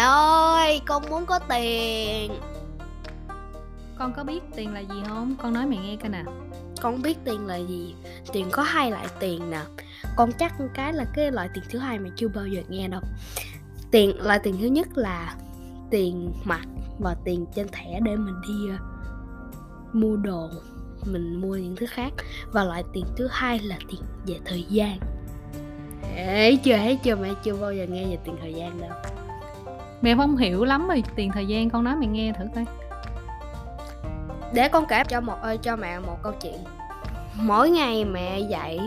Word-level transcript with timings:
Mẹ 0.00 0.06
ơi, 0.06 0.80
con 0.86 1.02
muốn 1.10 1.26
có 1.26 1.38
tiền. 1.38 2.32
Con 3.98 4.12
có 4.16 4.24
biết 4.24 4.40
tiền 4.56 4.74
là 4.74 4.80
gì 4.80 5.02
không? 5.08 5.34
Con 5.42 5.52
nói 5.52 5.66
mẹ 5.66 5.76
nghe 5.76 5.96
coi 5.96 6.08
nè. 6.08 6.24
Con 6.80 7.02
biết 7.02 7.18
tiền 7.24 7.46
là 7.46 7.56
gì. 7.56 7.94
Tiền 8.32 8.48
có 8.52 8.62
hai 8.62 8.90
loại 8.90 9.06
tiền 9.18 9.50
nè. 9.50 9.60
Con 10.16 10.30
chắc 10.38 10.52
cái 10.74 10.92
là 10.92 11.04
cái 11.14 11.32
loại 11.32 11.48
tiền 11.54 11.64
thứ 11.70 11.78
hai 11.78 11.98
mà 11.98 12.10
chưa 12.16 12.28
bao 12.28 12.46
giờ 12.46 12.62
nghe 12.68 12.88
đâu. 12.88 13.00
Tiền 13.90 14.22
loại 14.22 14.38
tiền 14.42 14.56
thứ 14.60 14.66
nhất 14.66 14.88
là 14.94 15.34
tiền 15.90 16.32
mặt 16.44 16.64
và 16.98 17.16
tiền 17.24 17.46
trên 17.54 17.68
thẻ 17.68 18.00
để 18.04 18.16
mình 18.16 18.40
đi 18.48 18.74
uh, 18.74 19.94
mua 19.94 20.16
đồ 20.16 20.50
mình 21.04 21.40
mua 21.40 21.56
những 21.56 21.76
thứ 21.76 21.86
khác 21.86 22.12
và 22.52 22.64
loại 22.64 22.84
tiền 22.92 23.04
thứ 23.16 23.28
hai 23.30 23.58
là 23.58 23.78
tiền 23.88 24.00
về 24.26 24.38
thời 24.44 24.62
gian 24.68 24.98
Ê, 26.16 26.56
chưa 26.56 26.76
thấy 26.76 26.98
chưa 27.02 27.16
mẹ 27.16 27.30
chưa 27.42 27.56
bao 27.56 27.72
giờ 27.72 27.86
nghe 27.88 28.04
về 28.04 28.18
tiền 28.24 28.36
thời 28.40 28.54
gian 28.54 28.80
đâu 28.80 28.90
Mẹ 30.02 30.14
không 30.16 30.36
hiểu 30.36 30.64
lắm 30.64 30.88
rồi 30.88 31.04
tiền 31.16 31.30
thời 31.34 31.46
gian 31.46 31.70
con 31.70 31.84
nói 31.84 31.96
mẹ 31.96 32.06
nghe 32.06 32.32
thử 32.32 32.44
coi. 32.54 32.64
Để 34.54 34.68
con 34.68 34.84
kể 34.88 35.04
cho 35.04 35.20
một 35.20 35.36
ơi 35.42 35.58
cho 35.62 35.76
mẹ 35.76 35.98
một 35.98 36.22
câu 36.22 36.32
chuyện. 36.42 36.58
Mỗi 37.34 37.70
ngày 37.70 38.04
mẹ 38.04 38.40
dạy 38.40 38.80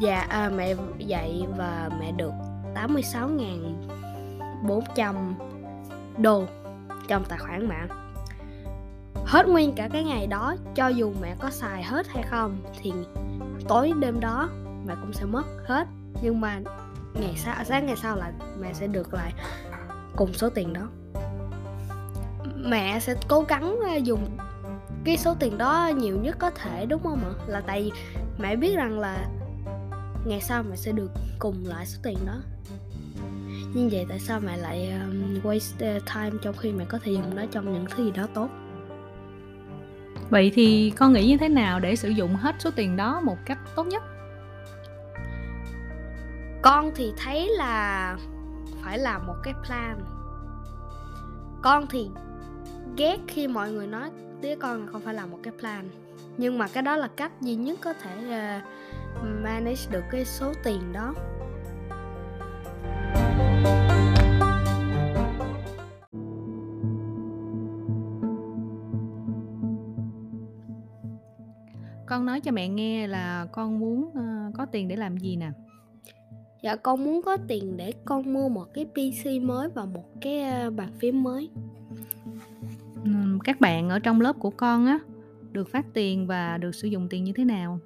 và 0.00 0.20
à, 0.20 0.50
mẹ 0.56 0.74
dạy 0.98 1.46
và 1.56 1.90
mẹ 2.00 2.12
được 2.12 2.32
86.400 2.74 5.34
đô 6.18 6.44
trong 7.08 7.24
tài 7.24 7.38
khoản 7.38 7.68
mẹ. 7.68 7.80
Hết 9.26 9.48
nguyên 9.48 9.72
cả 9.72 9.88
cái 9.92 10.04
ngày 10.04 10.26
đó 10.26 10.54
cho 10.74 10.88
dù 10.88 11.12
mẹ 11.20 11.34
có 11.38 11.50
xài 11.50 11.82
hết 11.82 12.08
hay 12.08 12.22
không 12.22 12.56
thì 12.80 12.92
tối 13.68 13.92
đêm 14.00 14.20
đó 14.20 14.48
mẹ 14.86 14.94
cũng 15.00 15.12
sẽ 15.12 15.24
mất 15.24 15.44
hết. 15.66 15.88
Nhưng 16.22 16.40
mà 16.40 16.60
ngày 17.14 17.34
sau 17.36 17.64
sáng 17.64 17.86
ngày 17.86 17.96
sau 17.96 18.16
là 18.16 18.32
mẹ 18.60 18.72
sẽ 18.72 18.86
được 18.86 19.14
lại 19.14 19.32
cùng 20.16 20.34
số 20.34 20.50
tiền 20.50 20.72
đó. 20.72 20.88
Mẹ 22.56 23.00
sẽ 23.00 23.14
cố 23.28 23.40
gắng 23.40 23.76
ờ, 23.80 23.96
dùng 23.96 24.38
cái 25.04 25.16
số 25.16 25.34
tiền 25.34 25.58
đó 25.58 25.90
nhiều 25.96 26.18
nhất 26.18 26.36
có 26.38 26.50
thể 26.50 26.86
đúng 26.86 27.02
không 27.02 27.24
ạ? 27.24 27.32
Là 27.46 27.60
tại 27.60 27.82
vì 27.82 27.92
mẹ 28.38 28.56
biết 28.56 28.76
rằng 28.76 28.98
là 28.98 29.26
ngày 30.26 30.40
sau 30.40 30.62
mẹ 30.62 30.76
sẽ 30.76 30.92
được 30.92 31.10
cùng 31.38 31.56
lại 31.66 31.86
số 31.86 31.98
tiền 32.02 32.18
đó. 32.26 32.36
Nhưng 33.74 33.88
vậy 33.88 34.06
tại 34.08 34.18
sao 34.18 34.40
mẹ 34.40 34.56
lại 34.56 34.90
um, 34.90 35.40
waste 35.42 35.94
ờ, 35.94 35.98
time 36.14 36.38
trong 36.42 36.56
khi 36.56 36.72
mẹ 36.72 36.84
có 36.88 36.98
thể 37.04 37.12
dùng 37.12 37.36
nó 37.36 37.42
trong 37.50 37.72
những 37.72 37.86
thứ 37.90 38.04
gì 38.04 38.10
đó 38.10 38.26
tốt? 38.34 38.48
Vậy 40.30 40.52
thì 40.54 40.92
con 40.96 41.12
nghĩ 41.12 41.28
như 41.28 41.36
thế 41.36 41.48
nào 41.48 41.80
để 41.80 41.96
sử 41.96 42.08
dụng 42.08 42.36
hết 42.36 42.54
số 42.58 42.70
tiền 42.70 42.96
đó 42.96 43.20
một 43.20 43.36
cách 43.44 43.58
tốt 43.76 43.86
nhất? 43.86 44.02
Con 46.62 46.90
thì 46.94 47.12
thấy 47.16 47.48
là 47.48 48.16
phải 48.82 48.98
làm 48.98 49.26
một 49.26 49.34
cái 49.42 49.54
plan. 49.66 50.00
Con 51.62 51.86
thì 51.90 52.10
ghét 52.96 53.18
khi 53.28 53.48
mọi 53.48 53.72
người 53.72 53.86
nói 53.86 54.10
tía 54.42 54.56
con 54.56 54.80
là 54.80 54.92
không 54.92 55.00
phải 55.00 55.14
làm 55.14 55.30
một 55.30 55.38
cái 55.42 55.52
plan. 55.60 55.88
Nhưng 56.36 56.58
mà 56.58 56.68
cái 56.68 56.82
đó 56.82 56.96
là 56.96 57.08
cách 57.16 57.32
duy 57.40 57.54
nhất 57.54 57.78
có 57.82 57.92
thể 57.92 58.16
uh, 59.18 59.24
manage 59.42 59.82
được 59.90 60.04
cái 60.10 60.24
số 60.24 60.52
tiền 60.64 60.92
đó. 60.92 61.14
Con 72.06 72.26
nói 72.26 72.40
cho 72.40 72.52
mẹ 72.52 72.68
nghe 72.68 73.06
là 73.06 73.46
con 73.52 73.78
muốn 73.78 74.04
uh, 74.04 74.54
có 74.54 74.66
tiền 74.72 74.88
để 74.88 74.96
làm 74.96 75.16
gì 75.16 75.36
nè? 75.36 75.50
Dạ 76.62 76.76
con 76.76 77.04
muốn 77.04 77.22
có 77.22 77.36
tiền 77.48 77.76
để 77.76 77.92
con 78.04 78.32
mua 78.32 78.48
một 78.48 78.66
cái 78.74 78.84
pc 78.84 79.42
mới 79.42 79.68
và 79.68 79.84
một 79.84 80.04
cái 80.20 80.44
uh, 80.66 80.74
bàn 80.74 80.88
phím 80.98 81.22
mới. 81.22 81.50
Các 83.44 83.60
bạn 83.60 83.88
ở 83.88 83.98
trong 83.98 84.20
lớp 84.20 84.36
của 84.38 84.50
con 84.50 84.86
á 84.86 84.98
được 85.52 85.68
phát 85.68 85.86
tiền 85.94 86.26
và 86.26 86.58
được 86.58 86.74
sử 86.74 86.88
dụng 86.88 87.08
tiền 87.08 87.24
như 87.24 87.32
thế 87.32 87.44
nào? 87.44 87.78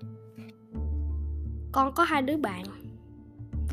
Con 1.73 1.93
có 1.95 2.05
hai 2.05 2.23
đứa 2.23 2.37
bạn. 2.37 2.65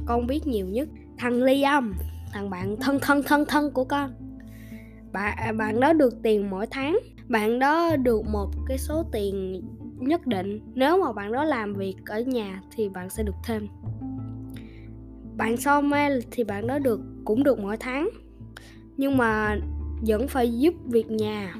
Con 0.05 0.27
biết 0.27 0.47
nhiều 0.47 0.67
nhất 0.67 0.89
thằng 1.17 1.43
Liam 1.43 1.95
thằng 2.31 2.49
bạn 2.49 2.75
thân 2.81 2.99
thân 3.01 3.23
thân 3.23 3.45
thân 3.47 3.71
của 3.71 3.83
con. 3.83 4.11
Bạn 5.11 5.57
bạn 5.57 5.79
đó 5.79 5.93
được 5.93 6.13
tiền 6.23 6.49
mỗi 6.49 6.67
tháng. 6.71 6.99
Bạn 7.27 7.59
đó 7.59 7.95
được 7.95 8.21
một 8.27 8.49
cái 8.67 8.77
số 8.77 9.03
tiền 9.11 9.61
nhất 9.99 10.27
định. 10.27 10.59
Nếu 10.75 11.01
mà 11.01 11.13
bạn 11.13 11.31
đó 11.31 11.43
làm 11.43 11.73
việc 11.73 11.95
ở 12.05 12.19
nhà 12.19 12.61
thì 12.75 12.89
bạn 12.89 13.09
sẽ 13.09 13.23
được 13.23 13.35
thêm 13.43 13.67
bạn 15.37 15.57
Somel 15.57 16.19
thì 16.31 16.43
bạn 16.43 16.67
đó 16.67 16.79
được, 16.79 17.01
cũng 17.25 17.43
được 17.43 17.59
mỗi 17.59 17.77
tháng. 17.77 18.09
Nhưng 18.97 19.17
mà 19.17 19.57
vẫn 20.07 20.27
phải 20.27 20.59
giúp 20.59 20.73
việc 20.85 21.11
nhà. 21.11 21.55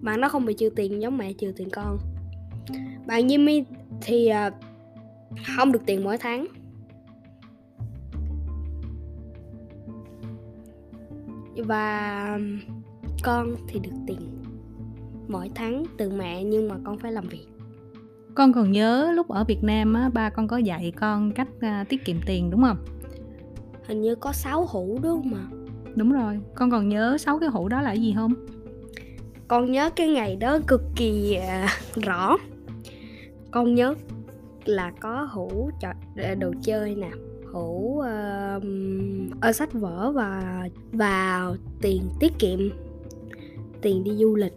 Bạn 0.00 0.20
đó 0.20 0.28
không 0.28 0.44
bị 0.44 0.54
trừ 0.54 0.70
tiền 0.76 1.02
giống 1.02 1.18
mẹ 1.18 1.32
trừ 1.32 1.52
tiền 1.56 1.70
con. 1.70 1.98
Bạn 3.06 3.26
Jimmy 3.26 3.64
thì 4.02 4.26
à, 4.26 4.50
không 5.56 5.72
được 5.72 5.80
tiền 5.86 6.04
mỗi 6.04 6.18
tháng. 6.18 6.46
Và 11.56 12.38
con 13.22 13.54
thì 13.68 13.80
được 13.80 13.96
tiền 14.06 14.20
mỗi 15.28 15.50
tháng 15.54 15.84
từ 15.98 16.10
mẹ, 16.10 16.44
nhưng 16.44 16.68
mà 16.68 16.76
con 16.84 16.98
phải 16.98 17.12
làm 17.12 17.28
việc 17.28 17.46
con 18.38 18.52
còn 18.52 18.72
nhớ 18.72 19.12
lúc 19.14 19.28
ở 19.28 19.44
Việt 19.44 19.64
Nam 19.64 19.94
á 19.94 20.08
ba 20.08 20.30
con 20.30 20.48
có 20.48 20.56
dạy 20.56 20.92
con 20.96 21.32
cách 21.32 21.48
uh, 21.56 21.88
tiết 21.88 22.04
kiệm 22.04 22.16
tiền 22.26 22.50
đúng 22.50 22.62
không? 22.62 22.76
Hình 23.86 24.00
như 24.00 24.14
có 24.14 24.32
6 24.32 24.66
hũ 24.68 24.98
đúng 25.02 25.22
không 25.22 25.30
mà 25.30 25.44
đúng 25.94 26.12
rồi. 26.12 26.40
Con 26.54 26.70
còn 26.70 26.88
nhớ 26.88 27.16
sáu 27.18 27.38
cái 27.38 27.48
hũ 27.48 27.68
đó 27.68 27.82
là 27.82 27.92
gì 27.92 28.14
không? 28.16 28.32
Con 29.48 29.72
nhớ 29.72 29.90
cái 29.90 30.08
ngày 30.08 30.36
đó 30.36 30.58
cực 30.66 30.82
kỳ 30.96 31.38
uh, 31.38 32.04
rõ. 32.04 32.36
Con 33.50 33.74
nhớ 33.74 33.94
là 34.64 34.92
có 35.00 35.28
hũ 35.30 35.70
trò, 35.80 35.92
đồ 36.38 36.52
chơi 36.62 36.94
nè. 36.94 37.10
Hũ 37.52 37.98
uh, 37.98 38.62
ở 39.40 39.52
sách 39.52 39.72
vở 39.72 40.12
và 40.12 40.62
và 40.92 41.50
tiền 41.80 42.02
tiết 42.20 42.38
kiệm 42.38 42.58
tiền 43.82 44.04
đi 44.04 44.10
du 44.16 44.34
lịch. 44.34 44.54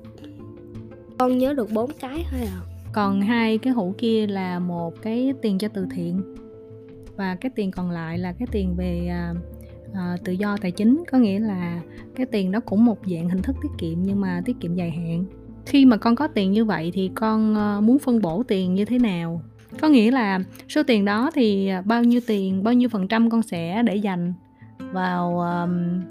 Con 1.18 1.38
nhớ 1.38 1.54
được 1.54 1.72
bốn 1.72 1.92
cái 2.00 2.26
thôi 2.32 2.42
à 2.42 2.71
còn 2.94 3.22
hai 3.22 3.58
cái 3.58 3.74
hũ 3.74 3.94
kia 3.98 4.28
là 4.28 4.60
một 4.60 5.02
cái 5.02 5.34
tiền 5.42 5.58
cho 5.58 5.68
từ 5.68 5.88
thiện. 5.96 6.22
Và 7.16 7.36
cái 7.36 7.52
tiền 7.56 7.72
còn 7.72 7.92
lại 7.92 8.18
là 8.18 8.34
cái 8.34 8.48
tiền 8.52 8.76
về 8.76 9.12
uh, 9.32 9.38
uh, 9.92 10.24
tự 10.24 10.34
do 10.34 10.58
tài 10.62 10.72
chính. 10.72 11.04
Có 11.12 11.18
nghĩa 11.18 11.40
là 11.40 11.82
cái 12.16 12.26
tiền 12.26 12.52
đó 12.52 12.60
cũng 12.60 12.86
một 12.86 12.98
dạng 13.06 13.30
hình 13.30 13.42
thức 13.42 13.56
tiết 13.62 13.70
kiệm 13.78 14.04
nhưng 14.04 14.22
mà 14.22 14.42
tiết 14.46 14.60
kiệm 14.60 14.76
dài 14.76 14.92
hạn. 14.92 15.26
Khi 15.66 15.86
mà 15.86 15.98
con 15.98 16.16
có 16.16 16.28
tiền 16.28 16.52
như 16.52 16.66
vậy 16.66 16.92
thì 16.94 17.12
con 17.16 17.54
uh, 17.78 17.84
muốn 17.84 18.00
phân 18.00 18.22
bổ 18.22 18.44
tiền 18.44 18.74
như 18.74 18.86
thế 18.86 19.00
nào? 19.00 19.42
Có 19.82 19.90
nghĩa 19.90 20.12
là 20.12 20.40
số 20.70 20.84
tiền 20.84 21.06
đó 21.06 21.32
thì 21.34 21.70
bao 21.86 22.04
nhiêu 22.04 22.22
tiền 22.28 22.64
bao 22.64 22.74
nhiêu 22.74 22.90
phần 22.90 23.08
trăm 23.08 23.30
con 23.30 23.42
sẽ 23.42 23.84
để 23.84 23.96
dành 23.96 24.34
vào 24.92 25.40
um, 25.40 26.02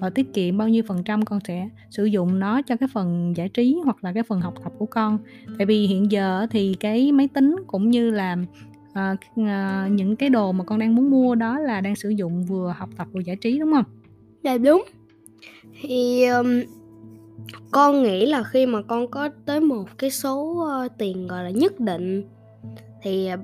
và 0.00 0.10
tiết 0.10 0.34
kiệm 0.34 0.58
bao 0.58 0.68
nhiêu 0.68 0.82
phần 0.86 1.02
trăm 1.04 1.24
con 1.24 1.38
sẽ 1.48 1.68
sử 1.90 2.04
dụng 2.04 2.38
nó 2.38 2.62
cho 2.62 2.76
cái 2.76 2.88
phần 2.92 3.36
giải 3.36 3.48
trí 3.48 3.76
hoặc 3.84 4.04
là 4.04 4.12
cái 4.12 4.22
phần 4.22 4.40
học 4.40 4.54
tập 4.64 4.72
của 4.78 4.86
con. 4.86 5.18
Tại 5.58 5.66
vì 5.66 5.86
hiện 5.86 6.12
giờ 6.12 6.46
thì 6.50 6.74
cái 6.80 7.12
máy 7.12 7.28
tính 7.28 7.56
cũng 7.66 7.90
như 7.90 8.10
là 8.10 8.36
à, 8.92 9.16
à, 9.36 9.88
những 9.90 10.16
cái 10.16 10.30
đồ 10.30 10.52
mà 10.52 10.64
con 10.64 10.78
đang 10.78 10.94
muốn 10.94 11.10
mua 11.10 11.34
đó 11.34 11.58
là 11.58 11.80
đang 11.80 11.96
sử 11.96 12.08
dụng 12.08 12.44
vừa 12.44 12.74
học 12.78 12.88
tập 12.96 13.06
vừa 13.12 13.20
giải 13.20 13.36
trí 13.36 13.58
đúng 13.58 13.72
không? 13.72 13.84
Dạ 14.44 14.58
đúng. 14.58 14.84
Thì 15.82 16.26
um, 16.26 16.46
con 17.70 18.02
nghĩ 18.02 18.26
là 18.26 18.42
khi 18.42 18.66
mà 18.66 18.82
con 18.82 19.10
có 19.10 19.28
tới 19.46 19.60
một 19.60 19.84
cái 19.98 20.10
số 20.10 20.66
uh, 20.86 20.92
tiền 20.98 21.26
gọi 21.26 21.44
là 21.44 21.50
nhất 21.50 21.80
định 21.80 22.24
thì 23.02 23.30
uh, 23.34 23.40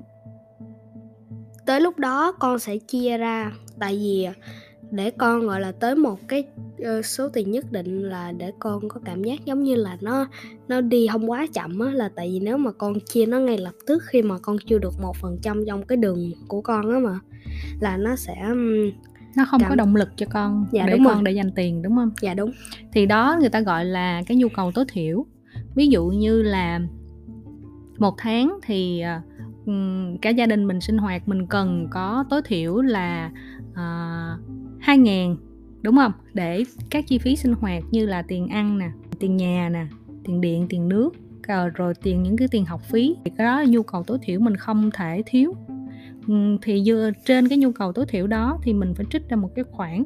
tới 1.65 1.81
lúc 1.81 1.99
đó 1.99 2.31
con 2.31 2.59
sẽ 2.59 2.77
chia 2.77 3.17
ra. 3.17 3.51
Tại 3.79 3.95
vì 3.95 4.27
uh, 4.29 4.35
để 4.91 5.11
con 5.11 5.47
gọi 5.47 5.61
là 5.61 5.71
tới 5.71 5.95
một 5.95 6.19
cái 6.27 6.43
uh, 6.81 7.05
số 7.05 7.29
tiền 7.29 7.51
nhất 7.51 7.71
định 7.71 8.09
là 8.09 8.31
để 8.31 8.51
con 8.59 8.89
có 8.89 9.01
cảm 9.05 9.23
giác 9.23 9.45
giống 9.45 9.63
như 9.63 9.75
là 9.75 9.97
nó 10.01 10.27
nó 10.67 10.81
đi 10.81 11.07
không 11.11 11.31
quá 11.31 11.47
chậm 11.53 11.79
á 11.79 11.91
là 11.91 12.09
tại 12.15 12.29
vì 12.31 12.39
nếu 12.39 12.57
mà 12.57 12.71
con 12.71 12.99
chia 12.99 13.25
nó 13.25 13.39
ngay 13.39 13.57
lập 13.57 13.73
tức 13.87 14.03
khi 14.05 14.21
mà 14.21 14.35
con 14.41 14.57
chưa 14.67 14.79
được 14.79 14.93
một 15.01 15.15
phần 15.15 15.37
trăm 15.41 15.63
trong 15.67 15.85
cái 15.85 15.97
đường 15.97 16.31
của 16.47 16.61
con 16.61 16.91
á 16.91 16.99
mà 16.99 17.19
là 17.79 17.97
nó 17.97 18.15
sẽ 18.15 18.35
nó 19.35 19.45
không 19.45 19.61
cảm... 19.61 19.69
có 19.69 19.75
động 19.75 19.95
lực 19.95 20.09
cho 20.15 20.25
con 20.29 20.65
dạ, 20.71 20.85
để 20.87 20.93
đúng 20.93 21.05
con 21.05 21.13
rồi. 21.13 21.23
để 21.23 21.31
dành 21.31 21.51
tiền 21.51 21.81
đúng 21.81 21.95
không? 21.95 22.11
Dạ 22.21 22.33
đúng. 22.33 22.51
Thì 22.93 23.05
đó 23.05 23.37
người 23.39 23.49
ta 23.49 23.61
gọi 23.61 23.85
là 23.85 24.23
cái 24.27 24.37
nhu 24.37 24.49
cầu 24.49 24.71
tối 24.71 24.85
thiểu. 24.87 25.25
Ví 25.75 25.87
dụ 25.87 26.05
như 26.05 26.41
là 26.41 26.79
một 27.97 28.15
tháng 28.17 28.59
thì 28.63 29.03
uh, 29.65 30.21
cả 30.21 30.29
gia 30.29 30.45
đình 30.45 30.67
mình 30.67 30.81
sinh 30.81 30.97
hoạt 30.97 31.27
mình 31.27 31.47
cần 31.47 31.87
có 31.91 32.25
tối 32.29 32.41
thiểu 32.45 32.81
là 32.81 33.31
uh, 33.71 33.77
2 34.85 34.97
ngàn 34.97 35.35
đúng 35.81 35.95
không? 35.95 36.11
Để 36.33 36.63
các 36.89 37.07
chi 37.07 37.17
phí 37.17 37.35
sinh 37.35 37.53
hoạt 37.53 37.83
như 37.91 38.05
là 38.05 38.21
tiền 38.21 38.47
ăn 38.47 38.77
nè, 38.77 38.89
tiền 39.19 39.37
nhà 39.37 39.69
nè, 39.69 39.85
tiền 40.23 40.41
điện, 40.41 40.65
tiền 40.69 40.89
nước 40.89 41.11
rồi 41.75 41.93
tiền 42.01 42.23
những 42.23 42.37
cái 42.37 42.47
tiền 42.51 42.65
học 42.65 42.81
phí 42.83 43.15
thì 43.25 43.31
cái 43.37 43.45
đó 43.45 43.59
là 43.59 43.65
nhu 43.65 43.83
cầu 43.83 44.03
tối 44.03 44.17
thiểu 44.21 44.39
mình 44.39 44.55
không 44.55 44.91
thể 44.93 45.23
thiếu. 45.25 45.53
Thì 46.61 46.83
dựa 46.83 47.11
trên 47.25 47.47
cái 47.47 47.57
nhu 47.57 47.71
cầu 47.71 47.93
tối 47.93 48.05
thiểu 48.05 48.27
đó 48.27 48.59
thì 48.63 48.73
mình 48.73 48.93
phải 48.95 49.05
trích 49.09 49.29
ra 49.29 49.35
một 49.35 49.49
cái 49.55 49.65
khoản 49.71 50.03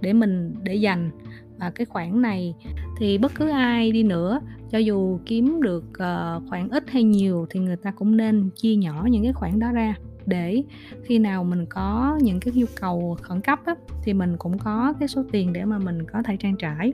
để 0.00 0.12
mình, 0.12 0.54
để 0.62 0.74
dành. 0.74 1.10
Và 1.58 1.70
cái 1.70 1.84
khoản 1.84 2.22
này 2.22 2.54
thì 2.98 3.18
bất 3.18 3.34
cứ 3.34 3.48
ai 3.48 3.92
đi 3.92 4.02
nữa, 4.02 4.40
cho 4.70 4.78
dù 4.78 5.18
kiếm 5.26 5.62
được 5.62 5.84
ờ, 5.98 6.40
khoản 6.48 6.68
ít 6.68 6.84
hay 6.90 7.02
nhiều 7.02 7.46
thì 7.50 7.60
người 7.60 7.76
ta 7.76 7.90
cũng 7.90 8.16
nên 8.16 8.50
chia 8.54 8.76
nhỏ 8.76 9.06
những 9.10 9.22
cái 9.22 9.32
khoản 9.32 9.58
đó 9.58 9.72
ra 9.72 9.94
để 10.26 10.62
khi 11.04 11.18
nào 11.18 11.44
mình 11.44 11.66
có 11.66 12.18
những 12.22 12.40
cái 12.40 12.54
nhu 12.56 12.66
cầu 12.80 13.16
khẩn 13.22 13.40
cấp 13.40 13.60
á, 13.64 13.74
thì 14.02 14.14
mình 14.14 14.36
cũng 14.36 14.58
có 14.58 14.94
cái 14.98 15.08
số 15.08 15.24
tiền 15.32 15.52
để 15.52 15.64
mà 15.64 15.78
mình 15.78 16.06
có 16.12 16.22
thể 16.22 16.36
trang 16.36 16.56
trải. 16.56 16.92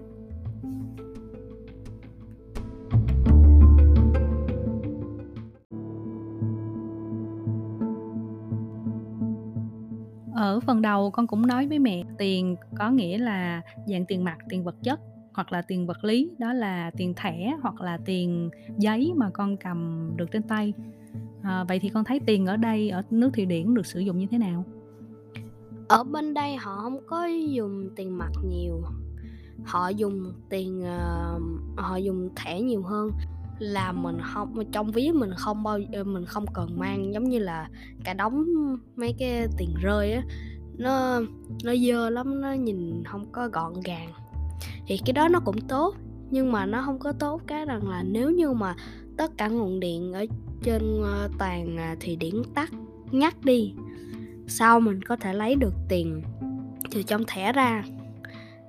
Ở 10.34 10.61
phần 10.61 10.82
đầu 10.82 11.11
con 11.11 11.26
cũng 11.26 11.46
nói 11.46 11.67
với 11.67 11.79
mẹ 11.79 12.02
tiền 12.19 12.56
có 12.79 12.90
nghĩa 12.90 13.19
là 13.19 13.62
dạng 13.87 14.06
tiền 14.06 14.25
mặt 14.25 14.38
tiền 14.49 14.64
vật 14.64 14.76
chất 14.82 15.00
hoặc 15.34 15.52
là 15.52 15.62
tiền 15.62 15.87
vật 15.87 16.05
lý 16.05 16.31
đó 16.38 16.52
là 16.52 16.90
tiền 16.96 17.14
thẻ 17.17 17.56
hoặc 17.62 17.81
là 17.81 17.99
tiền 18.05 18.50
giấy 18.79 19.12
mà 19.17 19.31
con 19.31 19.56
cầm 19.56 20.11
được 20.17 20.31
trên 20.31 20.43
tay 20.43 20.73
à, 21.43 21.65
vậy 21.69 21.79
thì 21.79 21.89
con 21.89 22.05
thấy 22.05 22.21
tiền 22.27 22.47
ở 22.47 22.56
đây 22.56 22.91
ở 22.91 23.03
nước 23.11 23.31
thụy 23.35 23.47
điển 23.47 23.75
được 23.75 23.87
sử 23.87 24.00
dụng 24.00 24.19
như 24.19 24.27
thế 24.31 24.39
nào? 24.39 24.65
Ở 25.89 26.05
bên 26.05 26.35
đây 26.35 26.56
họ 26.56 26.77
không 26.77 27.06
có 27.06 27.27
dùng 27.27 27.91
tiền 27.97 28.19
mặt 28.19 28.31
nhiều. 28.49 28.83
Họ 29.65 29.89
dùng 29.89 30.33
tiền 30.49 30.81
uh, 30.81 31.43
họ 31.77 31.97
dùng 31.97 32.31
thẻ 32.37 32.61
nhiều 32.61 32.83
hơn. 32.83 33.11
Là 33.59 33.93
mình 33.93 34.19
không 34.35 34.65
trong 34.73 34.91
ví 34.91 35.12
mình 35.12 35.31
không 35.37 35.62
bao 35.62 35.79
ờ, 35.93 36.05
mình 36.05 36.25
không 36.25 36.44
cần 36.55 36.79
mang 36.79 37.15
giống 37.15 37.25
như 37.25 37.39
là 37.39 37.69
cả 38.05 38.15
đống 38.15 38.44
mấy 38.97 39.15
cái 39.19 39.47
tiền 39.59 39.75
rơi 39.83 40.12
á 40.12 40.23
nó 40.79 41.21
nó 41.65 41.75
dơ 41.89 42.11
lắm 42.11 42.41
nó 42.41 42.53
nhìn 42.53 43.03
không 43.05 43.33
có 43.33 43.49
gọn 43.49 43.73
gàng. 43.85 44.09
Thì 44.87 44.99
cái 45.06 45.12
đó 45.12 45.29
nó 45.29 45.41
cũng 45.41 45.61
tốt 45.61 45.94
nhưng 46.31 46.53
mà 46.53 46.67
nó 46.67 46.83
không 46.83 46.99
có 46.99 47.12
tốt 47.12 47.41
cái 47.47 47.67
rằng 47.67 47.89
là 47.89 48.03
nếu 48.03 48.31
như 48.31 48.53
mà 48.53 48.75
tất 49.17 49.31
cả 49.37 49.49
nguồn 49.49 49.81
điện 49.81 50.12
ở 50.12 50.26
trên 50.62 51.03
ờ, 51.03 51.29
toàn 51.38 51.76
ờ, 51.76 51.94
thì 52.00 52.17
điển 52.17 52.35
tắt 52.55 52.70
ngắt 53.11 53.44
đi. 53.44 53.75
Sau 54.49 54.81
mình 54.81 55.03
có 55.03 55.17
thể 55.17 55.32
lấy 55.35 55.55
được 55.55 55.75
tiền 55.88 56.23
từ 56.91 57.03
trong 57.03 57.25
thẻ 57.26 57.53
ra. 57.53 57.85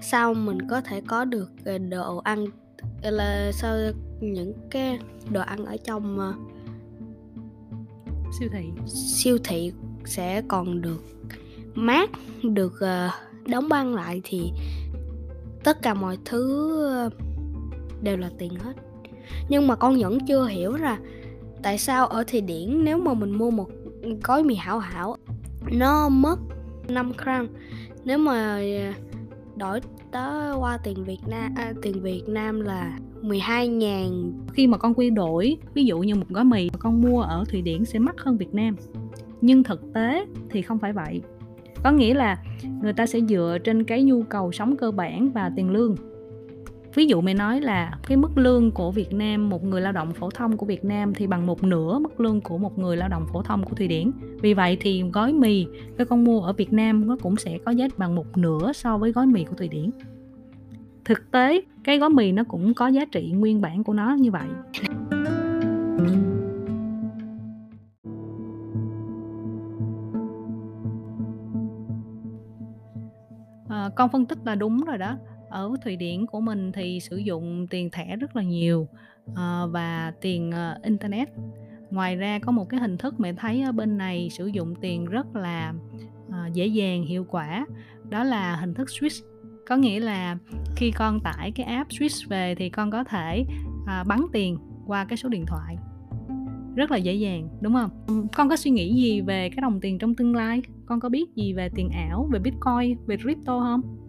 Sau 0.02 0.34
mình 0.34 0.58
có 0.70 0.82
thể 0.82 1.02
có 1.08 1.26
được 1.26 1.52
ờ, 1.66 1.78
đồ 1.78 2.18
ăn 2.18 2.46
là 3.02 3.52
sau 3.54 3.78
những 4.22 4.54
cái 4.70 5.00
đồ 5.32 5.42
ăn 5.42 5.66
ở 5.66 5.78
trong 5.84 6.34
siêu 8.40 8.50
thị. 8.54 8.66
siêu 8.88 9.38
thị 9.44 9.72
sẽ 10.06 10.42
còn 10.48 10.82
được 10.82 11.04
mát 11.76 12.10
được 12.44 12.74
đóng 13.48 13.70
băng 13.70 13.96
lại 13.96 14.22
thì 14.24 14.52
tất 15.64 15.82
cả 15.82 15.94
mọi 15.94 16.18
thứ 16.26 16.74
đều 18.02 18.18
là 18.18 18.30
tiền 18.38 18.56
hết 18.56 18.83
nhưng 19.50 19.68
mà 19.68 19.76
con 19.76 20.00
vẫn 20.00 20.18
chưa 20.28 20.46
hiểu 20.46 20.74
là 20.74 20.98
tại 21.64 21.78
sao 21.78 22.08
ở 22.08 22.24
Thụy 22.24 22.42
Điển 22.42 22.84
nếu 22.84 22.98
mà 22.98 23.14
mình 23.14 23.32
mua 23.32 23.52
một 23.52 23.70
gói 24.24 24.44
mì 24.44 24.56
hảo 24.56 24.80
hảo 24.80 25.16
nó 25.72 26.10
mất 26.10 26.40
5 26.88 27.12
crown 27.18 27.48
nếu 28.06 28.18
mà 28.18 28.56
à, 28.56 28.94
đổi 29.56 29.80
tới 30.12 30.56
qua 30.56 30.78
tiền 30.84 31.04
Việt 31.04 31.20
Nam 31.28 31.54
à, 31.56 31.74
tiền 31.82 32.02
Việt 32.02 32.24
Nam 32.28 32.62
là 32.62 33.00
12 33.22 33.68
ngàn. 33.68 34.34
Khi 34.54 34.68
mà 34.68 34.78
con 34.78 34.94
quy 34.94 35.10
đổi 35.10 35.58
ví 35.74 35.86
dụ 35.86 36.00
như 36.00 36.16
một 36.16 36.30
gói 36.30 36.44
mì 36.44 36.70
mà 36.70 36.78
con 36.80 37.02
mua 37.02 37.22
ở 37.22 37.44
Thụy 37.50 37.62
Điển 37.62 37.86
sẽ 37.86 38.00
mắc 38.00 38.16
hơn 38.18 38.38
Việt 38.38 38.54
Nam. 38.54 38.76
Nhưng 39.42 39.64
thực 39.64 39.94
tế 39.94 40.26
thì 40.50 40.62
không 40.62 40.80
phải 40.80 40.94
vậy. 40.94 41.22
Có 41.84 41.92
nghĩa 41.92 42.14
là 42.14 42.38
người 42.82 42.94
ta 42.94 43.06
sẽ 43.06 43.20
dựa 43.22 43.58
trên 43.64 43.84
cái 43.84 44.04
nhu 44.04 44.24
cầu 44.24 44.52
sống 44.52 44.78
cơ 44.78 44.92
bản 44.92 45.32
và 45.32 45.52
tiền 45.56 45.70
lương 45.72 45.96
ví 46.96 47.06
dụ 47.06 47.22
mày 47.22 47.34
nói 47.34 47.62
là 47.62 47.98
cái 48.08 48.18
mức 48.18 48.38
lương 48.38 48.72
của 48.72 48.92
Việt 48.92 49.14
Nam 49.14 49.50
một 49.50 49.64
người 49.64 49.82
lao 49.82 49.92
động 49.92 50.14
phổ 50.14 50.30
thông 50.30 50.58
của 50.58 50.66
Việt 50.66 50.86
Nam 50.86 51.14
thì 51.14 51.28
bằng 51.28 51.46
một 51.46 51.64
nửa 51.64 52.00
mức 52.00 52.20
lương 52.20 52.42
của 52.42 52.58
một 52.58 52.80
người 52.80 52.98
lao 52.98 53.10
động 53.10 53.26
phổ 53.34 53.42
thông 53.42 53.64
của 53.64 53.76
Thụy 53.76 53.88
Điển. 53.88 54.12
Vì 54.42 54.54
vậy 54.54 54.78
thì 54.82 55.04
gói 55.14 55.34
mì 55.34 55.66
cái 55.98 56.06
con 56.06 56.24
mua 56.24 56.42
ở 56.42 56.54
Việt 56.54 56.74
Nam 56.74 57.08
nó 57.08 57.18
cũng 57.22 57.36
sẽ 57.36 57.58
có 57.66 57.72
giá 57.72 57.88
bằng 57.98 58.16
một 58.16 58.38
nửa 58.38 58.74
so 58.74 58.98
với 58.98 59.12
gói 59.12 59.26
mì 59.26 59.44
của 59.44 59.56
Thụy 59.56 59.68
Điển. 59.68 59.90
Thực 61.06 61.32
tế 61.32 61.62
cái 61.84 61.98
gói 61.98 62.10
mì 62.10 62.32
nó 62.32 62.44
cũng 62.44 62.74
có 62.74 62.88
giá 62.88 63.06
trị 63.06 63.32
nguyên 63.32 63.62
bản 63.62 63.84
của 63.84 63.94
nó 63.94 64.16
như 64.20 64.32
vậy. 64.32 64.48
À, 73.70 73.90
con 73.96 74.10
phân 74.10 74.26
tích 74.26 74.38
là 74.46 74.56
đúng 74.56 74.84
rồi 74.86 74.98
đó 74.98 75.18
ở 75.54 75.76
Thụy 75.84 75.96
Điển 75.96 76.26
của 76.26 76.42
mình 76.42 76.72
thì 76.72 77.00
sử 77.00 77.18
dụng 77.18 77.68
tiền 77.68 77.90
thẻ 77.90 78.16
rất 78.16 78.36
là 78.36 78.44
nhiều 78.44 78.88
uh, 79.32 79.36
và 79.72 80.14
tiền 80.22 80.50
uh, 80.50 80.84
internet. 80.84 81.30
Ngoài 81.92 82.16
ra 82.16 82.40
có 82.40 82.52
một 82.52 82.70
cái 82.70 82.80
hình 82.80 82.98
thức 82.98 83.20
mẹ 83.20 83.34
thấy 83.34 83.62
ở 83.62 83.72
bên 83.72 83.98
này 83.98 84.30
sử 84.30 84.48
dụng 84.48 84.76
tiền 84.82 85.06
rất 85.06 85.36
là 85.36 85.74
uh, 86.28 86.54
dễ 86.54 86.68
dàng 86.68 87.04
hiệu 87.04 87.26
quả 87.30 87.66
đó 88.10 88.24
là 88.24 88.56
hình 88.56 88.74
thức 88.74 88.88
switch 88.88 89.26
có 89.68 89.76
nghĩa 89.76 90.00
là 90.00 90.38
khi 90.76 90.92
con 90.92 91.20
tải 91.20 91.52
cái 91.52 91.66
app 91.66 91.90
switch 91.90 92.30
về 92.30 92.56
thì 92.56 92.70
con 92.70 92.92
có 92.92 93.04
thể 93.04 93.46
uh, 93.84 94.08
bắn 94.08 94.22
tiền 94.34 94.58
qua 94.88 95.06
cái 95.06 95.18
số 95.18 95.30
điện 95.30 95.46
thoại. 95.46 95.78
Rất 96.76 96.92
là 96.92 96.98
dễ 96.98 97.14
dàng 97.14 97.50
đúng 97.62 97.74
không? 97.74 97.90
Con 98.36 98.50
có 98.50 98.56
suy 98.56 98.72
nghĩ 98.72 98.94
gì 98.96 99.22
về 99.22 99.50
cái 99.50 99.62
đồng 99.62 99.80
tiền 99.82 99.98
trong 99.98 100.16
tương 100.16 100.36
lai? 100.36 100.62
Con 100.86 101.00
có 101.00 101.10
biết 101.10 101.36
gì 101.36 101.54
về 101.54 101.70
tiền 101.76 101.90
ảo 101.90 102.30
về 102.32 102.40
bitcoin 102.40 102.98
về 103.06 103.18
crypto 103.18 103.60
không? 103.60 104.03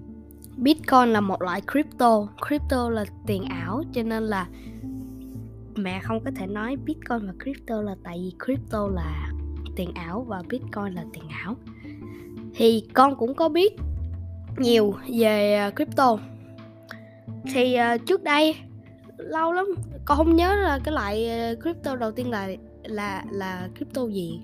Bitcoin 0.56 1.08
là 1.08 1.20
một 1.20 1.43
loại 1.43 1.61
crypto. 1.73 2.29
Crypto 2.49 2.88
là 2.88 3.05
tiền 3.26 3.44
ảo, 3.44 3.82
Cho 3.93 4.02
nên 4.02 4.23
là 4.23 4.46
Mẹ 5.76 6.00
không 6.02 6.25
có 6.25 6.31
thể 6.37 6.46
nói 6.46 6.76
Bitcoin 6.76 7.26
và 7.26 7.32
crypto 7.44 7.82
là 7.82 7.94
Tại 8.05 8.19
vì 8.19 8.32
crypto 8.44 8.88
là 8.88 9.32
tiền 9.76 9.91
ảo 9.94 10.25
Và 10.29 10.43
Bitcoin 10.49 10.94
là 10.94 11.05
tiền 11.12 11.25
ảo. 11.44 11.56
Thì 12.55 12.88
con 12.94 13.17
cũng 13.17 13.35
có 13.35 13.49
biết 13.49 13.73
Nhiều 14.58 14.94
về 15.19 15.55
à, 15.55 15.70
crypto. 15.70 16.19
Thì 17.52 17.75
à, 17.75 17.97
trước 17.97 18.23
đây, 18.23 18.55
Lâu 19.17 19.52
lắm, 19.52 19.67
Con 20.05 20.19
không 20.19 20.37
nhớ 20.37 20.55
là 20.55 20.79
cái 20.85 20.94
loại 20.94 21.29
à, 21.29 21.55
crypto 21.62 21.97
đầu 21.97 22.12
tiên 22.12 22.31
là 22.31 22.49
Là 22.85 23.25
là 23.31 23.69
crypto 23.76 24.06
gì. 24.06 24.40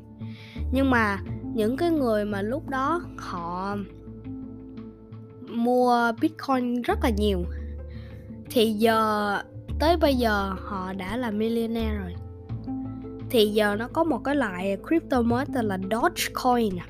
Nhưng 0.73 0.91
mà 0.91 1.19
những 1.55 1.77
cái 1.77 1.91
người 1.91 2.25
mà 2.25 2.43
lúc 2.43 2.69
đó 2.69 3.03
họ 3.17 3.77
mua 5.53 6.13
bitcoin 6.21 6.83
rất 6.83 6.99
là 7.03 7.11
nhiều. 7.11 7.45
Thì 8.51 8.73
giờ 8.73 9.39
tới 9.81 9.97
bây 9.97 10.15
giờ 10.15 10.55
họ 10.61 10.93
đã 10.93 11.17
là 11.17 11.31
millionaire 11.31 11.99
rồi. 11.99 12.15
Thì 13.31 13.47
giờ 13.47 13.77
nó 13.79 13.89
có 13.93 14.05
một 14.05 14.19
cái 14.25 14.37
loại 14.37 14.77
crypto 14.89 15.23
mới 15.23 15.45
tên 15.55 15.65
là 15.65 15.79
Dogecoin 15.91 16.79
à. 16.79 16.87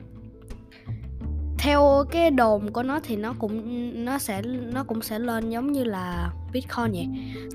theo 1.59 2.05
cái 2.11 2.31
đồn 2.31 2.71
của 2.73 2.83
nó 2.83 3.01
thì 3.03 3.17
nó 3.17 3.35
cũng 3.39 3.65
nó 4.05 4.19
sẽ 4.19 4.43
nó 4.73 4.85
cũng 4.85 5.03
sẽ 5.03 5.19
lên 5.19 5.51
giống 5.51 5.73
như 5.73 5.85
là 5.85 6.33
Bitcoin 6.53 6.93
vậy. 6.93 7.09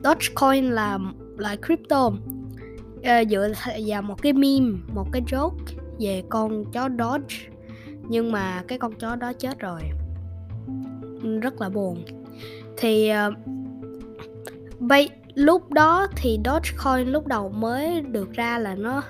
Dogecoin 0.04 0.70
là 0.70 1.00
loại 1.38 1.58
crypto 1.58 2.06
uh, 2.06 3.30
dựa 3.30 3.52
vào 3.88 4.02
một 4.02 4.22
cái 4.22 4.34
meme 4.34 4.78
một 4.94 5.08
cái 5.12 5.22
joke 5.22 5.58
về 6.00 6.24
con 6.30 6.72
chó 6.72 6.90
Doge. 7.00 7.36
Nhưng 8.10 8.32
mà 8.32 8.64
cái 8.68 8.78
con 8.78 8.94
chó 8.94 9.16
đó 9.16 9.34
chết 9.34 9.60
rồi 9.60 9.82
rất 11.26 11.62
là 11.62 11.70
buồn. 11.70 12.06
Thì 12.78 13.12
uh, 13.12 13.34
bây 14.80 15.10
lúc 15.34 15.72
đó 15.72 16.08
thì 16.16 16.40
Dogecoin 16.46 17.08
lúc 17.08 17.28
đầu 17.28 17.50
mới 17.50 18.02
được 18.02 18.32
ra 18.34 18.60
là 18.60 18.76
nó 18.76 19.04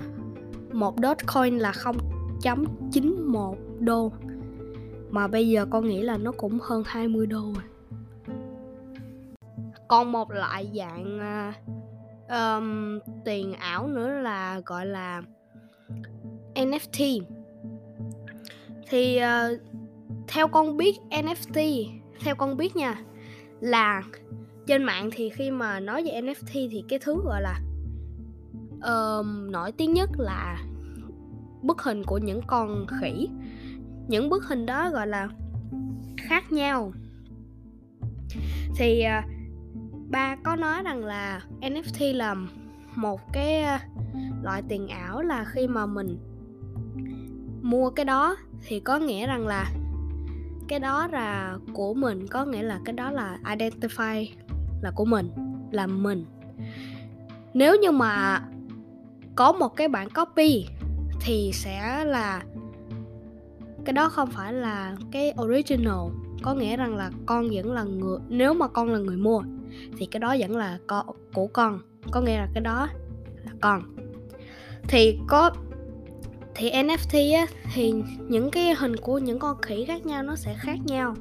một 0.72 0.94
Dogecoin 1.02 1.58
là 1.58 1.72
0.91 2.42 3.54
đô 3.78 4.12
mà 5.10 5.26
bây 5.26 5.48
giờ 5.48 5.66
con 5.70 5.88
nghĩ 5.88 6.02
là 6.02 6.16
nó 6.16 6.32
cũng 6.32 6.58
hơn 6.62 6.82
20 6.86 7.26
đô 7.26 7.40
rồi. 7.40 7.64
Còn 9.88 10.12
một 10.12 10.30
loại 10.30 10.70
dạng 10.74 11.18
uh, 11.18 11.54
um, 12.30 12.98
tiền 13.24 13.52
ảo 13.52 13.86
nữa 13.86 14.08
là 14.08 14.60
gọi 14.66 14.86
là 14.86 15.22
NFT 16.54 17.20
thì 18.88 19.20
uh, 19.22 19.60
theo 20.28 20.48
con 20.48 20.76
biết 20.76 20.96
NFT 21.10 21.86
theo 22.20 22.34
con 22.34 22.56
biết 22.56 22.76
nha 22.76 23.02
là 23.60 24.02
trên 24.66 24.84
mạng 24.84 25.10
thì 25.12 25.30
khi 25.30 25.50
mà 25.50 25.80
nói 25.80 26.04
về 26.04 26.20
NFT 26.20 26.68
thì 26.70 26.84
cái 26.88 26.98
thứ 26.98 27.22
gọi 27.24 27.42
là 27.42 27.60
uh, 28.76 29.26
nổi 29.50 29.72
tiếng 29.72 29.92
nhất 29.92 30.10
là 30.18 30.58
bức 31.62 31.82
hình 31.82 32.04
của 32.04 32.18
những 32.18 32.40
con 32.46 32.86
khỉ. 33.00 33.28
Những 34.08 34.28
bức 34.28 34.44
hình 34.44 34.66
đó 34.66 34.90
gọi 34.90 35.06
là 35.06 35.28
khác 36.18 36.52
nhau. 36.52 36.92
Thì 38.76 39.04
uh, 39.18 39.30
ba 40.10 40.36
có 40.44 40.56
nói 40.56 40.82
rằng 40.82 41.04
là 41.04 41.42
NFT 41.60 42.16
là 42.16 42.36
một 42.94 43.20
cái 43.32 43.64
uh, 43.74 43.80
loại 44.42 44.62
tiền 44.68 44.88
ảo 44.88 45.22
là 45.22 45.44
khi 45.44 45.66
mà 45.66 45.86
mình 45.86 46.18
mua 47.62 47.90
cái 47.90 48.04
đó 48.04 48.36
thì 48.66 48.80
có 48.80 48.98
nghĩa 48.98 49.26
rằng 49.26 49.46
là 49.46 49.70
cái 50.68 50.80
đó 50.80 51.06
là 51.12 51.58
của 51.72 51.94
mình, 51.94 52.26
có 52.26 52.44
nghĩa 52.44 52.62
là 52.62 52.80
cái 52.84 52.92
đó 52.92 53.10
là 53.10 53.38
identify 53.44 54.26
là 54.82 54.90
của 54.90 55.04
mình, 55.04 55.30
là 55.70 55.86
mình. 55.86 56.24
Nếu 57.54 57.76
như 57.76 57.90
mà 57.90 58.42
có 59.34 59.52
một 59.52 59.76
cái 59.76 59.88
bản 59.88 60.08
copy 60.10 60.66
thì 61.20 61.50
sẽ 61.54 62.04
là 62.04 62.42
cái 63.84 63.92
đó 63.92 64.08
không 64.08 64.30
phải 64.30 64.52
là 64.52 64.96
cái 65.12 65.34
original, 65.42 66.10
có 66.42 66.54
nghĩa 66.54 66.76
rằng 66.76 66.96
là 66.96 67.10
con 67.26 67.48
vẫn 67.54 67.72
là 67.72 67.82
người, 67.82 68.18
nếu 68.28 68.54
mà 68.54 68.68
con 68.68 68.92
là 68.92 68.98
người 68.98 69.16
mua 69.16 69.42
thì 69.96 70.06
cái 70.06 70.20
đó 70.20 70.36
vẫn 70.38 70.56
là 70.56 70.78
con 70.86 71.06
của 71.34 71.46
con, 71.46 71.80
có 72.10 72.20
nghĩa 72.20 72.38
là 72.38 72.48
cái 72.54 72.60
đó 72.60 72.88
là 73.44 73.52
con. 73.60 73.82
Thì 74.88 75.18
có 75.28 75.50
thì 76.56 76.70
NFT 76.70 77.38
á, 77.38 77.46
thì 77.74 77.94
những 78.28 78.50
cái 78.50 78.74
hình 78.74 78.96
của 78.96 79.18
những 79.18 79.38
con 79.38 79.56
khỉ 79.62 79.84
khác 79.84 80.06
nhau 80.06 80.22
nó 80.22 80.36
sẽ 80.36 80.54
khác 80.58 80.78
nhau. 80.84 81.14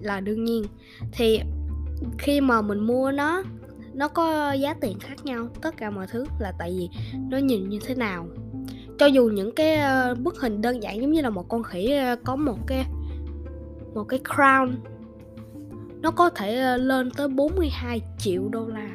Là 0.00 0.20
đương 0.20 0.44
nhiên. 0.44 0.64
Thì 1.12 1.40
khi 2.18 2.40
mà 2.40 2.62
mình 2.62 2.78
mua 2.78 3.12
nó 3.12 3.42
nó 3.94 4.08
có 4.08 4.52
giá 4.52 4.74
tiền 4.74 4.98
khác 5.00 5.24
nhau 5.24 5.48
tất 5.62 5.76
cả 5.76 5.90
mọi 5.90 6.06
thứ 6.06 6.24
là 6.38 6.52
tại 6.58 6.74
vì 6.78 6.88
nó 7.30 7.38
nhìn 7.38 7.68
như 7.68 7.78
thế 7.84 7.94
nào. 7.94 8.26
Cho 8.98 9.06
dù 9.06 9.28
những 9.28 9.54
cái 9.54 9.74
ờ, 9.74 10.14
bức 10.14 10.40
hình 10.40 10.62
đơn 10.62 10.82
giản 10.82 11.00
giống 11.00 11.12
như 11.12 11.20
là 11.20 11.30
một 11.30 11.48
con 11.48 11.62
khỉ 11.62 11.90
ờ, 11.90 12.16
có 12.24 12.36
một 12.36 12.58
cái 12.66 12.84
một 13.94 14.04
cái 14.04 14.20
crown 14.24 14.72
nó 16.00 16.10
có 16.10 16.30
thể 16.30 16.58
ờ, 16.58 16.76
lên 16.76 17.10
tới 17.10 17.28
42 17.28 18.02
triệu 18.18 18.48
đô 18.48 18.66
la. 18.66 18.88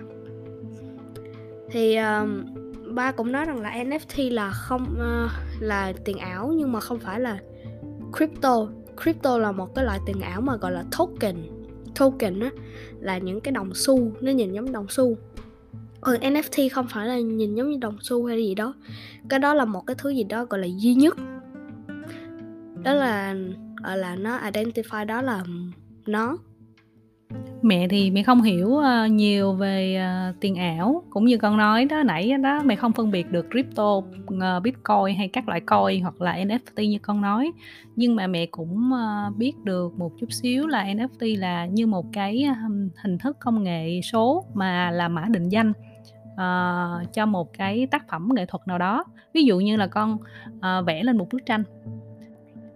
Thì 1.71 1.97
uh, 1.99 2.58
ba 2.95 3.11
cũng 3.11 3.31
nói 3.31 3.45
rằng 3.45 3.61
là 3.61 3.83
NFT 3.83 4.33
là 4.33 4.51
không 4.51 4.83
uh, 4.93 5.31
là 5.61 5.93
tiền 6.05 6.17
ảo 6.17 6.53
nhưng 6.55 6.71
mà 6.71 6.79
không 6.79 6.99
phải 6.99 7.19
là 7.19 7.39
crypto. 8.17 8.67
Crypto 9.03 9.37
là 9.37 9.51
một 9.51 9.75
cái 9.75 9.85
loại 9.85 9.99
tiền 10.05 10.21
ảo 10.21 10.41
mà 10.41 10.55
gọi 10.55 10.71
là 10.71 10.83
token. 10.97 11.35
Token 11.99 12.39
á 12.39 12.49
là 12.99 13.17
những 13.17 13.41
cái 13.41 13.51
đồng 13.51 13.73
xu 13.73 14.11
nó 14.21 14.31
nhìn 14.31 14.53
giống 14.53 14.71
đồng 14.71 14.87
xu. 14.89 15.05
Ừ, 15.05 15.15
Còn 16.01 16.15
NFT 16.15 16.69
không 16.71 16.87
phải 16.89 17.07
là 17.07 17.19
nhìn 17.19 17.55
giống 17.55 17.69
như 17.69 17.77
đồng 17.81 17.97
xu 18.01 18.25
hay 18.25 18.37
gì 18.37 18.55
đó. 18.55 18.73
Cái 19.29 19.39
đó 19.39 19.53
là 19.53 19.65
một 19.65 19.87
cái 19.87 19.95
thứ 19.99 20.09
gì 20.09 20.23
đó 20.23 20.45
gọi 20.45 20.59
là 20.59 20.67
duy 20.77 20.93
nhất. 20.93 21.17
Đó 22.83 22.93
là 22.93 23.35
là 23.83 24.15
nó 24.15 24.39
identify 24.39 25.05
đó 25.05 25.21
là 25.21 25.43
nó 26.05 26.37
mẹ 27.61 27.87
thì 27.87 28.11
mẹ 28.11 28.23
không 28.23 28.41
hiểu 28.41 28.67
uh, 28.67 29.11
nhiều 29.11 29.53
về 29.53 30.01
uh, 30.29 30.35
tiền 30.39 30.55
ảo. 30.55 31.03
Cũng 31.09 31.25
như 31.25 31.37
con 31.37 31.57
nói 31.57 31.85
đó 31.85 32.03
nãy 32.03 32.33
đó 32.43 32.61
mẹ 32.65 32.75
không 32.75 32.91
phân 32.91 33.11
biệt 33.11 33.31
được 33.31 33.47
crypto 33.51 33.93
uh, 33.93 34.63
bitcoin 34.63 35.15
hay 35.17 35.27
các 35.27 35.49
loại 35.49 35.61
coin 35.61 36.01
hoặc 36.01 36.21
là 36.21 36.37
nft 36.37 36.89
như 36.89 36.99
con 37.01 37.21
nói. 37.21 37.51
Nhưng 37.95 38.15
mà 38.15 38.27
mẹ 38.27 38.45
cũng 38.45 38.91
uh, 38.93 39.37
biết 39.37 39.53
được 39.63 39.93
một 39.97 40.11
chút 40.19 40.31
xíu 40.31 40.67
là 40.67 40.85
nft 40.85 41.39
là 41.39 41.65
như 41.65 41.87
một 41.87 42.05
cái 42.13 42.43
um, 42.65 42.89
hình 43.03 43.17
thức 43.17 43.37
công 43.39 43.63
nghệ 43.63 44.01
số 44.11 44.45
mà 44.53 44.91
là 44.91 45.07
mã 45.07 45.25
định 45.29 45.49
danh 45.49 45.73
uh, 46.33 47.13
cho 47.13 47.25
một 47.25 47.53
cái 47.53 47.87
tác 47.91 48.09
phẩm 48.09 48.29
nghệ 48.35 48.45
thuật 48.45 48.67
nào 48.67 48.77
đó. 48.77 49.03
Ví 49.33 49.43
dụ 49.43 49.59
như 49.59 49.77
là 49.77 49.87
con 49.87 50.17
uh, 50.57 50.85
vẽ 50.85 51.03
lên 51.03 51.17
một 51.17 51.27
bức 51.31 51.45
tranh 51.45 51.63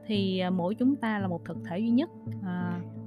thì 0.08 0.42
uh, 0.48 0.54
mỗi 0.54 0.76
chúng 0.76 0.96
ta 0.96 1.20
là 1.20 1.28
một 1.28 1.42
thực 1.46 1.58
thể 1.70 1.80
duy 1.80 1.90
nhất 1.90 2.10
uh, 2.40 3.03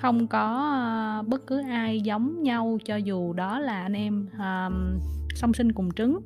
không 0.00 0.26
có 0.26 0.72
ờ, 0.74 1.22
bất 1.26 1.46
cứ 1.46 1.62
ai 1.62 2.00
giống 2.00 2.42
nhau 2.42 2.78
cho 2.84 2.96
dù 2.96 3.32
đó 3.32 3.58
là 3.58 3.82
anh 3.82 3.92
em 3.92 4.28
um, 4.32 5.00
song 5.34 5.52
sinh 5.54 5.72
cùng 5.72 5.90
trứng. 5.96 6.20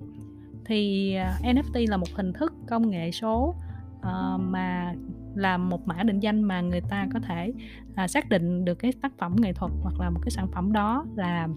Thì 0.64 1.14
ờ, 1.14 1.32
NFT 1.42 1.90
là 1.90 1.96
một 1.96 2.08
hình 2.14 2.32
thức 2.32 2.52
công 2.68 2.90
nghệ 2.90 3.10
số 3.10 3.54
uh, 3.98 4.40
mà 4.40 4.94
là 5.34 5.56
một 5.56 5.88
mã 5.88 6.02
định 6.02 6.20
danh 6.20 6.42
mà 6.42 6.60
người 6.60 6.80
ta 6.80 7.06
có 7.12 7.20
thể 7.20 7.52
uh, 8.04 8.10
xác 8.10 8.28
định 8.28 8.64
được 8.64 8.74
cái 8.74 8.92
tác 9.02 9.12
phẩm 9.18 9.36
nghệ 9.38 9.52
thuật 9.52 9.72
hoặc 9.82 10.00
là 10.00 10.10
một 10.10 10.20
cái 10.22 10.30
sản 10.30 10.46
phẩm 10.52 10.72
đó 10.72 11.04
là 11.16 11.48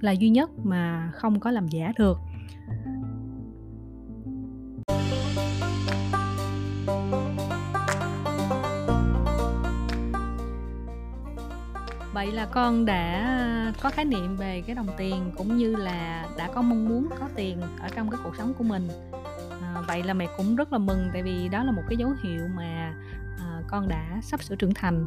là 0.00 0.12
duy 0.12 0.30
nhất 0.30 0.50
mà 0.64 1.10
không 1.14 1.40
có 1.40 1.50
làm 1.50 1.68
giả 1.68 1.92
được. 1.98 2.18
Vậy 12.14 12.32
là 12.32 12.46
con 12.46 12.84
đã 12.84 13.24
ờ, 13.66 13.72
có 13.82 13.90
khái 13.90 14.04
niệm 14.04 14.36
về 14.36 14.62
cái 14.66 14.76
đồng 14.76 14.88
tiền 14.96 15.32
cũng 15.36 15.56
như 15.56 15.76
là 15.76 16.28
đã 16.36 16.48
có 16.54 16.62
mong 16.62 16.88
muốn 16.88 17.08
có 17.20 17.28
tiền 17.34 17.60
ở 17.80 17.88
trong 17.96 18.10
cái 18.10 18.20
cuộc 18.24 18.36
sống 18.36 18.54
của 18.54 18.64
mình. 18.64 18.88
À, 19.62 19.82
vậy 19.88 20.02
là 20.02 20.14
mẹ 20.14 20.26
cũng 20.36 20.56
rất 20.56 20.72
là 20.72 20.78
mừng 20.78 21.10
tại 21.12 21.22
vì 21.22 21.48
đó 21.48 21.64
là 21.64 21.72
một 21.72 21.82
cái 21.88 21.96
dấu 21.96 22.10
hiệu 22.22 22.48
mà 22.56 22.94
à, 23.38 23.62
con 23.68 23.88
đã 23.88 24.20
sắp 24.22 24.42
sửa 24.42 24.56
trưởng 24.56 24.74
thành. 24.74 25.06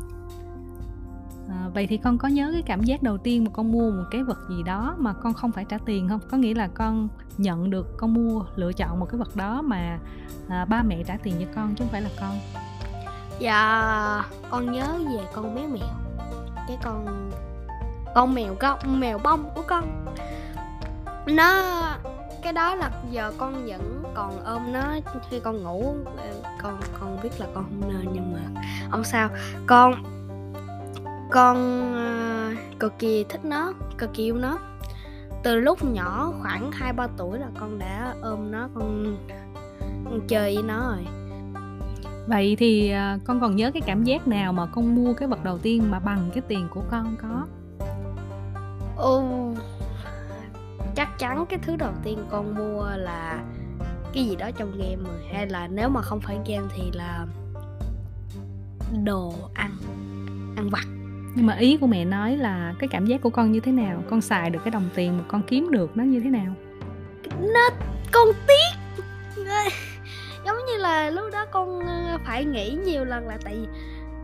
À, 1.49 1.69
vậy 1.73 1.87
thì 1.87 1.97
con 1.97 2.17
có 2.17 2.27
nhớ 2.27 2.49
cái 2.53 2.61
cảm 2.61 2.83
giác 2.83 3.03
đầu 3.03 3.17
tiên 3.17 3.43
mà 3.43 3.51
con 3.53 3.71
mua 3.71 3.91
một 3.91 4.05
cái 4.11 4.23
vật 4.23 4.39
gì 4.49 4.63
đó 4.63 4.95
mà 4.99 5.13
con 5.13 5.33
không 5.33 5.51
phải 5.51 5.65
trả 5.65 5.77
tiền 5.85 6.09
không? 6.09 6.19
Có 6.31 6.37
nghĩa 6.37 6.53
là 6.53 6.67
con 6.67 7.07
nhận 7.37 7.69
được 7.69 7.97
con 7.97 8.13
mua 8.13 8.45
lựa 8.55 8.73
chọn 8.73 8.99
một 8.99 9.05
cái 9.11 9.19
vật 9.19 9.35
đó 9.35 9.61
mà 9.61 9.99
à, 10.49 10.65
ba 10.65 10.83
mẹ 10.83 11.03
trả 11.03 11.17
tiền 11.23 11.35
cho 11.39 11.45
con 11.55 11.75
chứ 11.75 11.83
không 11.83 11.91
phải 11.91 12.01
là 12.01 12.09
con? 12.19 12.39
Dạ 13.39 13.83
con 14.49 14.71
nhớ 14.71 14.99
về 15.09 15.25
con 15.33 15.55
bé 15.55 15.67
mèo 15.67 16.06
cái 16.67 16.77
con 16.83 17.31
con 18.15 18.33
mèo 18.33 18.55
con 18.59 18.99
mèo 18.99 19.17
bông 19.17 19.49
của 19.55 19.63
con. 19.67 20.05
Nó 21.25 21.63
cái 22.41 22.53
đó 22.53 22.75
là 22.75 22.91
giờ 23.11 23.31
con 23.37 23.65
vẫn 23.65 24.03
còn 24.13 24.43
ôm 24.45 24.73
nó 24.73 24.83
khi 25.29 25.39
con 25.39 25.63
ngủ. 25.63 25.95
Ờ, 26.17 26.27
con 26.61 26.79
con 26.99 27.19
biết 27.23 27.29
là 27.39 27.47
con 27.53 27.63
không 27.63 27.93
nên 27.93 28.07
nhưng 28.13 28.33
mà 28.33 28.61
không 28.91 29.03
sao. 29.03 29.29
Con 29.65 30.03
con 31.31 31.57
uh, 31.93 32.79
cực 32.79 32.99
kỳ 32.99 33.25
thích 33.29 33.45
nó 33.45 33.73
cực 33.97 34.13
kỳ 34.13 34.23
yêu 34.23 34.35
nó. 34.35 34.57
Từ 35.43 35.55
lúc 35.55 35.83
nhỏ 35.83 36.31
khoảng 36.41 36.71
hai 36.71 36.93
ba 36.93 37.07
tuổi 37.17 37.39
là 37.39 37.47
con 37.59 37.79
đã 37.79 38.15
ôm 38.21 38.51
nó 38.51 38.69
con, 38.75 39.17
con 40.05 40.19
chơi 40.27 40.55
với 40.55 40.63
nó 40.63 40.89
rồi 40.89 41.05
vậy 42.27 42.55
thì 42.59 42.93
uh, 42.93 43.23
con 43.23 43.39
còn 43.39 43.55
nhớ 43.55 43.71
cái 43.71 43.81
cảm 43.85 44.03
giác 44.03 44.27
nào 44.27 44.53
mà 44.53 44.65
con 44.65 44.95
mua 44.95 45.13
cái 45.13 45.27
vật 45.27 45.43
đầu 45.43 45.57
tiên 45.57 45.91
mà 45.91 45.99
bằng 45.99 46.29
cái 46.33 46.41
tiền 46.47 46.67
của 46.73 46.83
con 46.91 47.15
có? 47.21 47.45
Ồ, 48.95 49.53
chắc 50.95 51.19
chắn 51.19 51.45
cái 51.49 51.59
thứ 51.59 51.75
đầu 51.75 51.93
tiên 52.03 52.19
con 52.29 52.55
mua 52.55 52.89
là 52.95 53.43
cái 54.13 54.25
gì 54.25 54.35
đó 54.35 54.51
trong 54.57 54.71
game 54.77 55.09
rồi 55.09 55.25
hay 55.33 55.47
là 55.47 55.67
nếu 55.67 55.89
mà 55.89 56.01
không 56.01 56.19
phải 56.19 56.37
game 56.47 56.67
thì 56.75 56.91
là 56.93 57.25
đồ 59.03 59.33
ăn 59.53 59.71
ăn 60.55 60.69
vặt. 60.69 60.85
Nhưng 61.35 61.45
mà 61.45 61.55
ý 61.55 61.77
của 61.77 61.87
mẹ 61.87 62.05
nói 62.05 62.37
là 62.37 62.73
cái 62.79 62.87
cảm 62.87 63.05
giác 63.05 63.21
của 63.21 63.29
con 63.29 63.51
như 63.51 63.59
thế 63.59 63.71
nào? 63.71 64.03
Con 64.09 64.21
xài 64.21 64.49
được 64.49 64.59
cái 64.63 64.71
đồng 64.71 64.89
tiền 64.95 65.17
mà 65.17 65.23
con 65.27 65.41
kiếm 65.47 65.71
được 65.71 65.97
nó 65.97 66.03
như 66.03 66.19
thế 66.19 66.29
nào? 66.29 66.53
Nó 67.39 67.69
con 68.11 68.27
tiếc 68.47 69.03
như 70.77 70.83
là 70.83 71.09
lúc 71.09 71.25
đó 71.31 71.45
con 71.51 71.79
ờ, 71.79 72.17
phải 72.25 72.45
nghĩ 72.45 72.77
nhiều 72.85 73.05
lần 73.05 73.27
là 73.27 73.37
tại 73.43 73.55
vì 73.55 73.67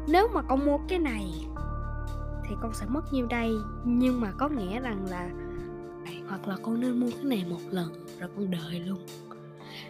nếu 0.07 0.27
mà 0.33 0.41
con 0.41 0.65
mua 0.65 0.77
cái 0.87 0.99
này 0.99 1.25
thì 2.43 2.55
con 2.61 2.73
sẽ 2.73 2.85
mất 2.89 3.13
nhiêu 3.13 3.25
đây. 3.29 3.51
Nhưng 3.83 4.21
mà 4.21 4.31
có 4.37 4.49
nghĩa 4.49 4.79
rằng 4.79 5.05
là 5.09 5.29
hoặc 6.27 6.47
là 6.47 6.55
con 6.63 6.79
nên 6.79 6.99
mua 6.99 7.09
cái 7.09 7.23
này 7.23 7.45
một 7.49 7.59
lần 7.71 7.87
rồi 8.19 8.29
con 8.35 8.51
đợi 8.51 8.79
luôn. 8.85 8.99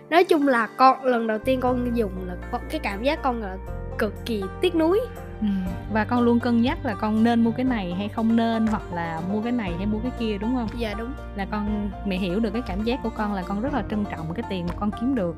Nói 0.09 0.23
chung 0.23 0.47
là 0.47 0.67
con, 0.67 1.03
lần 1.03 1.27
đầu 1.27 1.37
tiên 1.45 1.59
con 1.59 1.95
dùng 1.95 2.11
là 2.27 2.59
cái 2.69 2.79
cảm 2.83 3.03
giác 3.03 3.19
con 3.23 3.41
là 3.41 3.57
cực 3.97 4.13
kỳ 4.25 4.43
tiếc 4.61 4.75
nuối 4.75 4.99
ừ. 5.43 5.71
và 5.93 6.05
con 6.05 6.21
luôn 6.21 6.39
cân 6.39 6.61
nhắc 6.61 6.85
là 6.85 6.93
con 6.93 7.23
nên 7.23 7.43
mua 7.43 7.51
cái 7.51 7.65
này 7.65 7.93
hay 7.93 8.09
không 8.09 8.35
nên 8.35 8.67
hoặc 8.67 8.93
là 8.93 9.21
mua 9.31 9.41
cái 9.41 9.51
này 9.51 9.73
hay 9.77 9.85
mua 9.85 9.99
cái 9.99 10.11
kia 10.19 10.37
đúng 10.37 10.55
không? 10.55 10.67
Dạ 10.77 10.93
đúng. 10.93 11.11
Là 11.35 11.45
con 11.45 11.89
mẹ 12.05 12.17
hiểu 12.17 12.39
được 12.39 12.49
cái 12.53 12.61
cảm 12.67 12.83
giác 12.83 12.99
của 13.03 13.09
con 13.09 13.33
là 13.33 13.43
con 13.43 13.61
rất 13.61 13.73
là 13.73 13.83
trân 13.89 14.05
trọng 14.11 14.33
cái 14.33 14.45
tiền 14.49 14.65
mà 14.67 14.73
con 14.79 14.91
kiếm 14.99 15.15
được. 15.15 15.35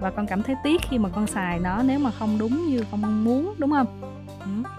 Và 0.00 0.10
con 0.10 0.26
cảm 0.26 0.42
thấy 0.42 0.56
tiếc 0.64 0.82
khi 0.82 0.98
mà 0.98 1.08
con 1.08 1.26
xài 1.26 1.58
nó 1.58 1.82
nếu 1.82 1.98
mà 1.98 2.10
không 2.10 2.38
đúng 2.38 2.66
như 2.66 2.84
con 2.90 3.02
mong 3.02 3.24
muốn 3.24 3.54
đúng 3.58 3.70
không? 3.70 3.86
Ừ. 4.40 4.70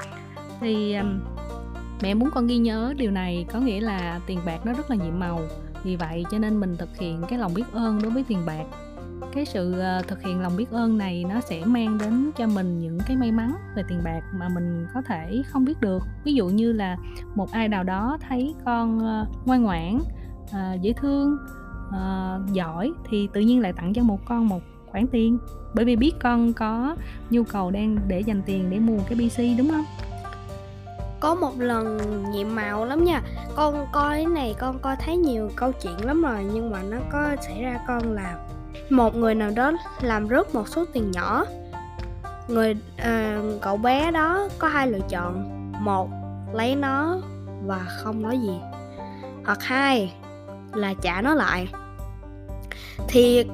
thì 0.59 0.97
mẹ 2.01 2.13
muốn 2.13 2.29
con 2.33 2.47
ghi 2.47 2.57
nhớ 2.57 2.93
điều 2.97 3.11
này 3.11 3.45
có 3.53 3.59
nghĩa 3.59 3.81
là 3.81 4.19
tiền 4.27 4.39
bạc 4.45 4.65
nó 4.65 4.73
rất 4.73 4.89
là 4.89 4.95
nhiệm 4.95 5.19
màu. 5.19 5.39
Vì 5.83 5.95
vậy 5.95 6.25
cho 6.31 6.37
nên 6.39 6.59
mình 6.59 6.77
thực 6.77 6.97
hiện 6.97 7.21
cái 7.29 7.39
lòng 7.39 7.53
biết 7.53 7.63
ơn 7.73 8.01
đối 8.01 8.11
với 8.11 8.23
tiền 8.27 8.39
bạc 8.45 8.63
cái 9.35 9.45
sự 9.45 9.79
ờ, 9.79 10.01
thực 10.07 10.21
hiện 10.21 10.39
lòng 10.39 10.57
biết 10.57 10.71
ơn 10.71 10.97
này 10.97 11.25
nó 11.29 11.41
sẽ 11.41 11.65
mang 11.65 11.97
đến 11.97 12.31
cho 12.37 12.47
mình 12.47 12.79
những 12.79 12.97
cái 13.07 13.17
may 13.17 13.31
mắn 13.31 13.55
về 13.75 13.83
tiền 13.87 14.01
bạc 14.03 14.21
mà 14.33 14.49
mình 14.49 14.87
có 14.93 15.01
thể 15.01 15.41
không 15.47 15.65
biết 15.65 15.81
được. 15.81 16.03
Ví 16.23 16.33
dụ 16.33 16.47
như 16.47 16.71
là 16.71 16.97
một 17.35 17.51
ai 17.51 17.67
nào 17.67 17.83
đó 17.83 18.17
thấy 18.29 18.55
con 18.65 18.99
ờ, 18.99 19.25
ngoan 19.45 19.63
ngoãn 19.63 19.99
ờ, 20.51 20.77
dễ 20.81 20.93
thương 20.93 21.37
giỏi 22.53 22.91
thì 23.09 23.29
tự 23.33 23.41
nhiên 23.41 23.61
lại 23.61 23.73
tặng 23.73 23.93
cho 23.93 24.03
một 24.03 24.19
con 24.25 24.47
một 24.47 24.61
khoản 24.85 25.07
tiền. 25.07 25.37
Bởi 25.73 25.85
vì 25.85 25.95
biết 25.95 26.11
con 26.21 26.53
có 26.53 26.95
nhu 27.29 27.43
cầu 27.43 27.71
đang 27.71 27.97
để 28.07 28.19
dành 28.19 28.41
tiền 28.45 28.69
để 28.69 28.79
mua 28.79 28.97
cái 29.09 29.17
pc 29.17 29.57
đúng 29.57 29.69
không? 29.69 29.85
Có 31.19 31.35
một 31.35 31.59
lần 31.59 31.97
nhiệm 32.31 32.55
màu 32.55 32.85
lắm 32.85 33.03
nha. 33.03 33.21
Con 33.55 33.85
coi 33.91 34.15
cái 34.15 34.25
này 34.25 34.55
con 34.59 34.79
coi 34.79 34.95
thấy 34.95 35.17
nhiều 35.17 35.49
câu 35.55 35.71
chuyện 35.71 36.05
lắm 36.05 36.21
rồi 36.21 36.45
nhưng 36.53 36.71
mà 36.71 36.83
nó 36.83 36.97
có 37.11 37.35
xảy 37.41 37.61
ra 37.61 37.79
con 37.87 38.11
là 38.11 38.35
một 38.89 39.15
người 39.15 39.35
nào 39.35 39.51
đó 39.55 39.71
làm 40.01 40.27
rớt 40.27 40.55
một 40.55 40.67
số 40.67 40.85
tiền 40.93 41.11
nhỏ. 41.11 41.45
Người 42.47 42.75
à, 42.97 43.41
cậu 43.61 43.77
bé 43.77 44.11
đó 44.11 44.47
có 44.59 44.67
hai 44.67 44.87
lựa 44.87 44.99
chọn. 45.09 45.61
Một 45.83 46.09
lấy 46.53 46.75
nó 46.75 47.17
và 47.65 47.85
không 47.89 48.21
nói 48.21 48.37
gì. 48.37 48.59
Hoặc 49.45 49.63
hai 49.63 50.13
là 50.73 50.93
trả 51.01 51.21
nó 51.21 51.33
lại. 51.33 51.67
Thì 53.07 53.45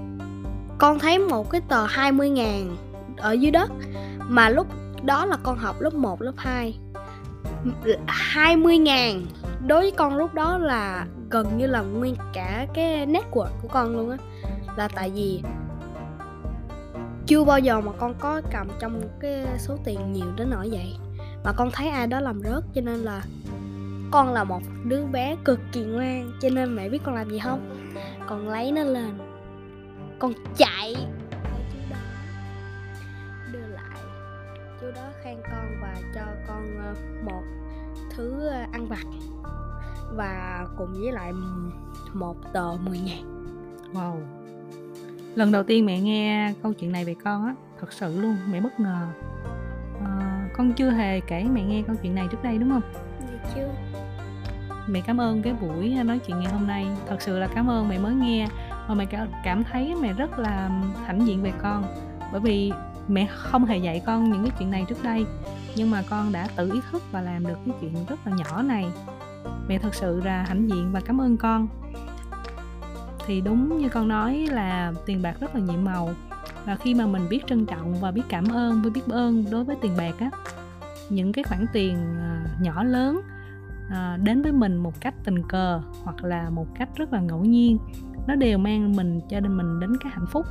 con 0.77 0.99
thấy 0.99 1.19
một 1.19 1.49
cái 1.49 1.61
tờ 1.61 1.85
20 1.85 2.29
ngàn 2.29 2.77
ở 3.17 3.31
dưới 3.31 3.51
đất 3.51 3.71
mà 4.19 4.49
lúc 4.49 4.67
đó 5.03 5.25
là 5.25 5.37
con 5.43 5.57
học 5.57 5.75
lớp 5.81 5.93
1, 5.93 6.21
lớp 6.21 6.33
2 6.37 6.79
20 8.07 8.77
ngàn 8.77 9.25
đối 9.67 9.81
với 9.81 9.91
con 9.91 10.17
lúc 10.17 10.33
đó 10.33 10.57
là 10.57 11.05
gần 11.29 11.57
như 11.57 11.67
là 11.67 11.81
nguyên 11.81 12.15
cả 12.33 12.67
cái 12.73 13.07
network 13.07 13.49
của 13.61 13.67
con 13.71 13.95
luôn 13.95 14.09
á 14.09 14.17
là 14.77 14.87
tại 14.87 15.11
vì 15.15 15.43
chưa 17.27 17.43
bao 17.43 17.59
giờ 17.59 17.81
mà 17.81 17.91
con 17.99 18.13
có 18.19 18.41
cầm 18.51 18.67
trong 18.79 19.01
cái 19.19 19.45
số 19.57 19.77
tiền 19.83 20.13
nhiều 20.13 20.25
đến 20.35 20.49
nỗi 20.49 20.69
vậy. 20.71 20.95
Mà 21.43 21.53
con 21.53 21.69
thấy 21.73 21.89
ai 21.89 22.07
đó 22.07 22.19
làm 22.19 22.41
rớt, 22.41 22.63
cho 22.73 22.81
nên 22.81 22.99
là 22.99 23.23
con 24.11 24.33
là 24.33 24.43
một 24.43 24.61
đứa 24.83 25.05
bé 25.05 25.35
cực 25.45 25.59
kỳ 25.71 25.83
ngoan, 25.83 26.31
cho 26.41 26.49
nên 26.49 26.75
mẹ 26.75 26.89
biết 26.89 26.99
con 27.03 27.15
làm 27.15 27.29
gì 27.29 27.39
không? 27.39 27.91
Con 28.27 28.49
lấy 28.49 28.71
nó 28.71 28.83
lên, 28.83 29.17
con 30.19 30.33
chạy. 30.57 30.95
Chú 31.73 31.79
đó 31.91 31.97
đưa 33.51 33.67
lại. 33.67 33.99
Chú 34.81 34.87
đó 34.95 35.09
khen 35.23 35.37
con 35.43 35.65
và 35.81 35.95
cho 36.15 36.21
con 36.47 36.77
ờ, 36.85 36.95
một 37.23 37.43
thứ 38.15 38.47
ờ, 38.47 38.65
ăn 38.71 38.87
vặt. 38.87 39.05
Và 40.15 40.65
cùng 40.77 40.93
với 40.93 41.11
lại 41.11 41.31
một 42.13 42.35
tờ 42.53 42.77
10 42.77 42.99
ngàn. 42.99 43.47
Wow. 43.93 44.40
Lần 45.35 45.51
đầu 45.51 45.63
tiên 45.63 45.85
mẹ 45.85 45.99
nghe 45.99 46.53
câu 46.63 46.73
chuyện 46.73 46.91
này 46.91 47.05
về 47.05 47.15
con 47.23 47.45
á 47.45 47.55
Thật 47.79 47.93
sự 47.93 48.21
luôn, 48.21 48.37
mẹ 48.51 48.61
bất 48.61 48.79
ngờ. 48.79 49.07
À, 50.05 50.47
Con 50.53 50.73
chưa 50.73 50.89
hề 50.89 51.19
kể 51.19 51.45
mẹ 51.53 51.63
nghe 51.63 51.83
câu 51.87 51.95
chuyện 52.01 52.15
này 52.15 52.27
trước 52.31 52.43
đây 52.43 52.57
đúng 52.57 52.69
không? 52.69 52.81
Dạ 53.19 53.51
chưa. 53.55 53.69
Mẹ 54.87 55.01
cảm 55.07 55.21
ơn 55.21 55.41
cái 55.41 55.53
buổi 55.53 55.89
nói 56.05 56.19
chuyện 56.19 56.39
ngày 56.39 56.51
hôm 56.51 56.67
nay. 56.67 56.85
Thật 57.07 57.21
sự 57.21 57.39
là 57.39 57.47
cảm 57.55 57.69
ơn 57.69 57.89
mẹ 57.89 57.99
mới 57.99 58.15
nghe 58.15 58.47
Và 58.87 58.95
mẹ 58.95 59.05
cảm 59.43 59.63
thấy 59.63 59.95
mẹ 60.01 60.13
rất 60.13 60.39
là 60.39 60.69
hãnh 61.05 61.27
diện 61.27 61.41
về 61.41 61.51
con. 61.61 61.83
Bởi 62.31 62.41
vì 62.41 62.71
mẹ 63.07 63.27
không 63.31 63.65
hề 63.65 63.77
dạy 63.77 64.01
con 64.05 64.31
những 64.31 64.43
cái 64.43 64.51
chuyện 64.59 64.71
này 64.71 64.85
trước 64.89 65.03
đây 65.03 65.25
Nhưng 65.75 65.91
mà 65.91 66.03
con 66.09 66.31
đã 66.31 66.47
tự 66.55 66.71
ý 66.73 66.79
thức 66.91 67.03
và 67.11 67.21
làm 67.21 67.47
được 67.47 67.57
cái 67.65 67.75
chuyện 67.81 67.93
rất 68.09 68.27
là 68.27 68.35
nhỏ 68.37 68.61
này. 68.61 68.85
Mẹ 69.67 69.77
thật 69.77 69.95
sự 69.95 70.21
là 70.25 70.43
hãnh 70.43 70.69
diện 70.69 70.89
và 70.91 71.01
cảm 71.05 71.21
ơn 71.21 71.37
con 71.37 71.67
thì 73.25 73.41
đúng 73.41 73.77
như 73.77 73.89
con 73.89 74.07
nói 74.07 74.47
là 74.51 74.93
tiền 75.05 75.21
bạc 75.21 75.35
rất 75.39 75.55
là 75.55 75.61
nhiệm 75.61 75.83
màu. 75.83 76.09
Và 76.65 76.75
khi 76.75 76.93
mà 76.93 77.05
mình 77.05 77.29
biết 77.29 77.47
trân 77.47 77.65
trọng 77.65 77.93
và 77.93 78.11
biết 78.11 78.21
cảm 78.29 78.47
ơn, 78.49 78.81
với 78.81 78.91
biết 78.91 79.01
ơn 79.09 79.45
đối 79.51 79.63
với 79.63 79.75
tiền 79.81 79.91
bạc 79.97 80.15
á, 80.19 80.31
những 81.09 81.33
cái 81.33 81.43
khoản 81.43 81.65
tiền 81.73 81.95
à, 82.19 82.45
nhỏ 82.61 82.83
lớn 82.83 83.21
à, 83.89 84.17
đến 84.23 84.41
với 84.41 84.51
mình 84.51 84.77
một 84.77 85.01
cách 85.01 85.13
tình 85.23 85.47
cờ 85.47 85.81
hoặc 86.03 86.23
là 86.23 86.49
một 86.49 86.67
cách 86.75 86.89
rất 86.95 87.13
là 87.13 87.21
ngẫu 87.21 87.45
nhiên, 87.45 87.77
nó 88.27 88.35
đều 88.35 88.57
mang 88.57 88.95
mình 88.95 89.21
cho 89.29 89.39
nên 89.39 89.57
mình 89.57 89.79
đến 89.79 89.97
cái 90.03 90.11
hạnh 90.15 90.27
phúc. 90.31 90.45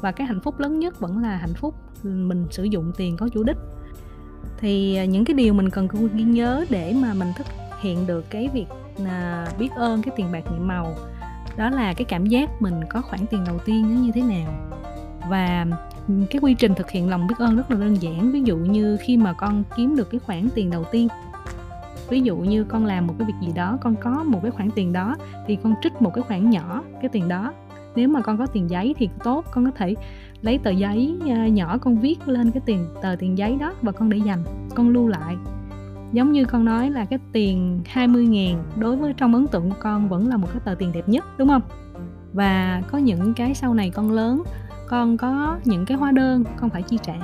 Và 0.00 0.12
cái 0.12 0.26
hạnh 0.26 0.40
phúc 0.40 0.60
lớn 0.60 0.78
nhất 0.78 1.00
vẫn 1.00 1.22
là 1.22 1.36
hạnh 1.36 1.54
phúc 1.54 1.74
mình 2.02 2.46
sử 2.50 2.64
dụng 2.64 2.92
tiền 2.96 3.16
có 3.16 3.28
chủ 3.28 3.42
đích. 3.42 3.56
Thì 4.58 4.96
à, 4.96 5.04
những 5.04 5.24
cái 5.24 5.34
điều 5.34 5.54
mình 5.54 5.70
cần 5.70 5.88
ghi 6.14 6.24
nhớ 6.24 6.64
để 6.70 6.96
mà 7.02 7.14
mình 7.14 7.32
thực 7.36 7.46
hiện 7.80 8.06
được 8.06 8.30
cái 8.30 8.48
việc 8.54 8.66
là 8.98 9.48
biết 9.58 9.70
ơn, 9.76 10.02
cái 10.02 10.14
tiền 10.16 10.32
bạc 10.32 10.52
nhiệm 10.52 10.66
màu 10.66 10.94
đó 11.56 11.70
là 11.70 11.94
cái 11.94 12.04
cảm 12.04 12.26
giác 12.26 12.62
mình 12.62 12.80
có 12.90 13.02
khoản 13.02 13.20
tiền 13.30 13.44
đầu 13.46 13.58
tiên 13.58 13.94
nó 13.94 14.00
như 14.00 14.10
thế 14.14 14.22
nào. 14.22 14.52
Và 15.28 15.66
cái 16.30 16.40
quy 16.42 16.54
trình 16.54 16.74
thực 16.74 16.90
hiện 16.90 17.08
lòng 17.08 17.26
biết 17.26 17.34
ơn 17.38 17.56
rất 17.56 17.70
là 17.70 17.76
đơn 17.76 18.02
giản. 18.02 18.32
Ví 18.32 18.42
dụ 18.42 18.56
như 18.56 18.96
khi 19.00 19.16
mà 19.16 19.32
con 19.32 19.64
kiếm 19.76 19.96
được 19.96 20.10
cái 20.10 20.20
khoản 20.26 20.48
tiền 20.54 20.70
đầu 20.70 20.84
tiên, 20.84 21.08
ví 22.08 22.20
dụ 22.20 22.36
như 22.36 22.64
con 22.64 22.84
làm 22.84 23.06
một 23.06 23.14
cái 23.18 23.26
việc 23.26 23.46
gì 23.46 23.52
đó, 23.54 23.78
con 23.80 23.94
có 23.96 24.24
một 24.26 24.38
cái 24.42 24.50
khoản 24.50 24.70
tiền 24.70 24.92
đó, 24.92 25.16
thì 25.46 25.56
con 25.62 25.74
trích 25.82 26.02
một 26.02 26.14
cái 26.14 26.22
khoản 26.22 26.50
nhỏ 26.50 26.82
cái 27.00 27.08
tiền 27.08 27.28
đó. 27.28 27.52
Nếu 27.96 28.08
mà 28.08 28.20
con 28.20 28.38
có 28.38 28.46
tiền 28.46 28.70
giấy 28.70 28.94
thì 28.98 29.08
tốt, 29.24 29.44
con 29.50 29.64
có 29.64 29.70
thể 29.70 29.94
lấy 30.42 30.58
tờ 30.58 30.70
giấy 30.70 31.18
à, 31.28 31.48
nhỏ 31.48 31.78
con 31.78 31.96
viết 31.96 32.28
lên 32.28 32.50
cái 32.50 32.62
tiền, 32.66 32.86
tờ 33.02 33.16
tiền 33.18 33.38
giấy 33.38 33.56
đó 33.60 33.74
và 33.82 33.92
con 33.92 34.10
để 34.10 34.18
dành, 34.18 34.44
con 34.74 34.88
lưu 34.88 35.08
lại 35.08 35.36
giống 36.12 36.32
như 36.32 36.44
con 36.44 36.64
nói 36.64 36.90
là 36.90 37.04
cái 37.04 37.18
tiền 37.32 37.82
20 37.86 38.26
ngàn 38.26 38.62
đối 38.76 38.96
với 38.96 39.14
trong 39.16 39.34
ấn 39.34 39.46
tượng 39.46 39.70
của 39.70 39.76
con 39.80 40.08
vẫn 40.08 40.28
là 40.28 40.36
một 40.36 40.48
cái 40.52 40.60
tờ 40.64 40.74
tiền 40.74 40.92
đẹp 40.92 41.08
nhất, 41.08 41.24
đúng 41.38 41.48
không? 41.48 41.62
Và 42.32 42.82
có 42.90 42.98
những 42.98 43.34
cái 43.34 43.54
sau 43.54 43.74
này 43.74 43.90
con 43.90 44.12
lớn, 44.12 44.42
con 44.88 45.16
có 45.16 45.58
những 45.64 45.86
cái 45.86 45.96
hóa 45.96 46.12
đơn 46.12 46.44
con 46.56 46.70
phải 46.70 46.82
chi 46.82 46.98
trả. 47.02 47.14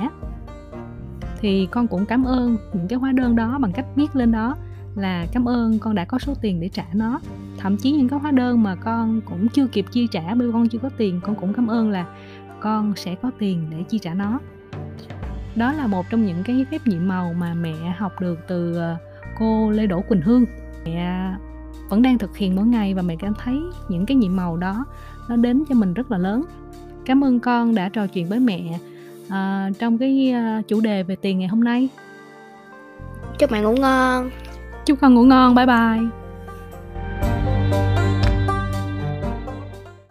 Thì 1.41 1.67
con 1.71 1.87
cũng 1.87 2.05
cảm 2.05 2.23
ơn 2.23 2.57
những 2.73 2.87
cái 2.87 2.99
hóa 2.99 3.11
đơn 3.11 3.35
đó 3.35 3.57
bằng 3.61 3.71
cách 3.71 3.85
viết 3.95 4.15
lên 4.15 4.31
đó 4.31 4.55
là 4.95 5.25
cảm 5.33 5.47
ơn 5.47 5.79
con 5.79 5.95
đã 5.95 6.05
có 6.05 6.19
số 6.19 6.33
tiền 6.41 6.59
để 6.59 6.69
trả 6.69 6.85
nó. 6.93 7.19
Thậm 7.57 7.77
chí 7.77 7.91
những 7.91 8.09
cái 8.09 8.19
hóa 8.19 8.31
đơn 8.31 8.63
mà 8.63 8.75
con 8.75 9.21
cũng 9.21 9.47
chưa 9.47 9.67
kịp 9.67 9.85
chi 9.91 10.07
trả 10.11 10.35
bởi 10.35 10.51
con 10.53 10.69
chưa 10.69 10.79
có 10.79 10.89
tiền, 10.97 11.19
con 11.23 11.35
cũng 11.35 11.53
cảm 11.53 11.67
ơn 11.67 11.89
là 11.89 12.05
con 12.59 12.93
sẽ 12.95 13.15
có 13.15 13.31
tiền 13.39 13.65
để 13.69 13.83
chi 13.89 13.99
trả 13.99 14.13
nó 14.13 14.39
đó 15.55 15.71
là 15.71 15.87
một 15.87 16.05
trong 16.09 16.25
những 16.25 16.43
cái 16.43 16.65
phép 16.71 16.87
nhiệm 16.87 17.07
màu 17.07 17.33
mà 17.33 17.53
mẹ 17.53 17.73
học 17.97 18.21
được 18.21 18.39
từ 18.47 18.75
ờ, 18.75 18.95
cô 19.39 19.71
Lê 19.71 19.87
Đỗ 19.87 20.01
Quỳnh 20.01 20.21
Hương. 20.21 20.45
Mẹ 20.85 21.31
vẫn 21.89 22.01
đang 22.01 22.17
thực 22.17 22.37
hiện 22.37 22.55
mỗi 22.55 22.65
ngày 22.65 22.93
và 22.93 23.01
mẹ 23.01 23.15
cảm 23.19 23.33
thấy 23.43 23.61
những 23.89 24.05
cái 24.05 24.17
nhiệm 24.17 24.35
màu 24.35 24.57
đó 24.57 24.85
nó 25.27 25.35
đến 25.35 25.63
cho 25.69 25.75
mình 25.75 25.93
rất 25.93 26.11
là 26.11 26.17
lớn. 26.17 26.43
Cảm 27.05 27.23
ơn 27.23 27.39
con 27.39 27.75
đã 27.75 27.89
trò 27.89 28.07
chuyện 28.07 28.29
với 28.29 28.39
mẹ 28.39 28.79
uh, 29.27 29.79
trong 29.79 29.97
cái 29.97 30.33
uh, 30.59 30.67
chủ 30.67 30.81
đề 30.81 31.03
về 31.03 31.15
tiền 31.15 31.39
ngày 31.39 31.47
hôm 31.47 31.63
nay. 31.63 31.89
Chúc 33.39 33.51
mẹ 33.51 33.61
ngủ 33.61 33.75
ngon. 33.75 34.29
Chúc 34.85 34.99
con 35.01 35.13
ngủ 35.13 35.23
ngon. 35.23 35.55
Bye 35.55 35.65
bye 35.65 36.18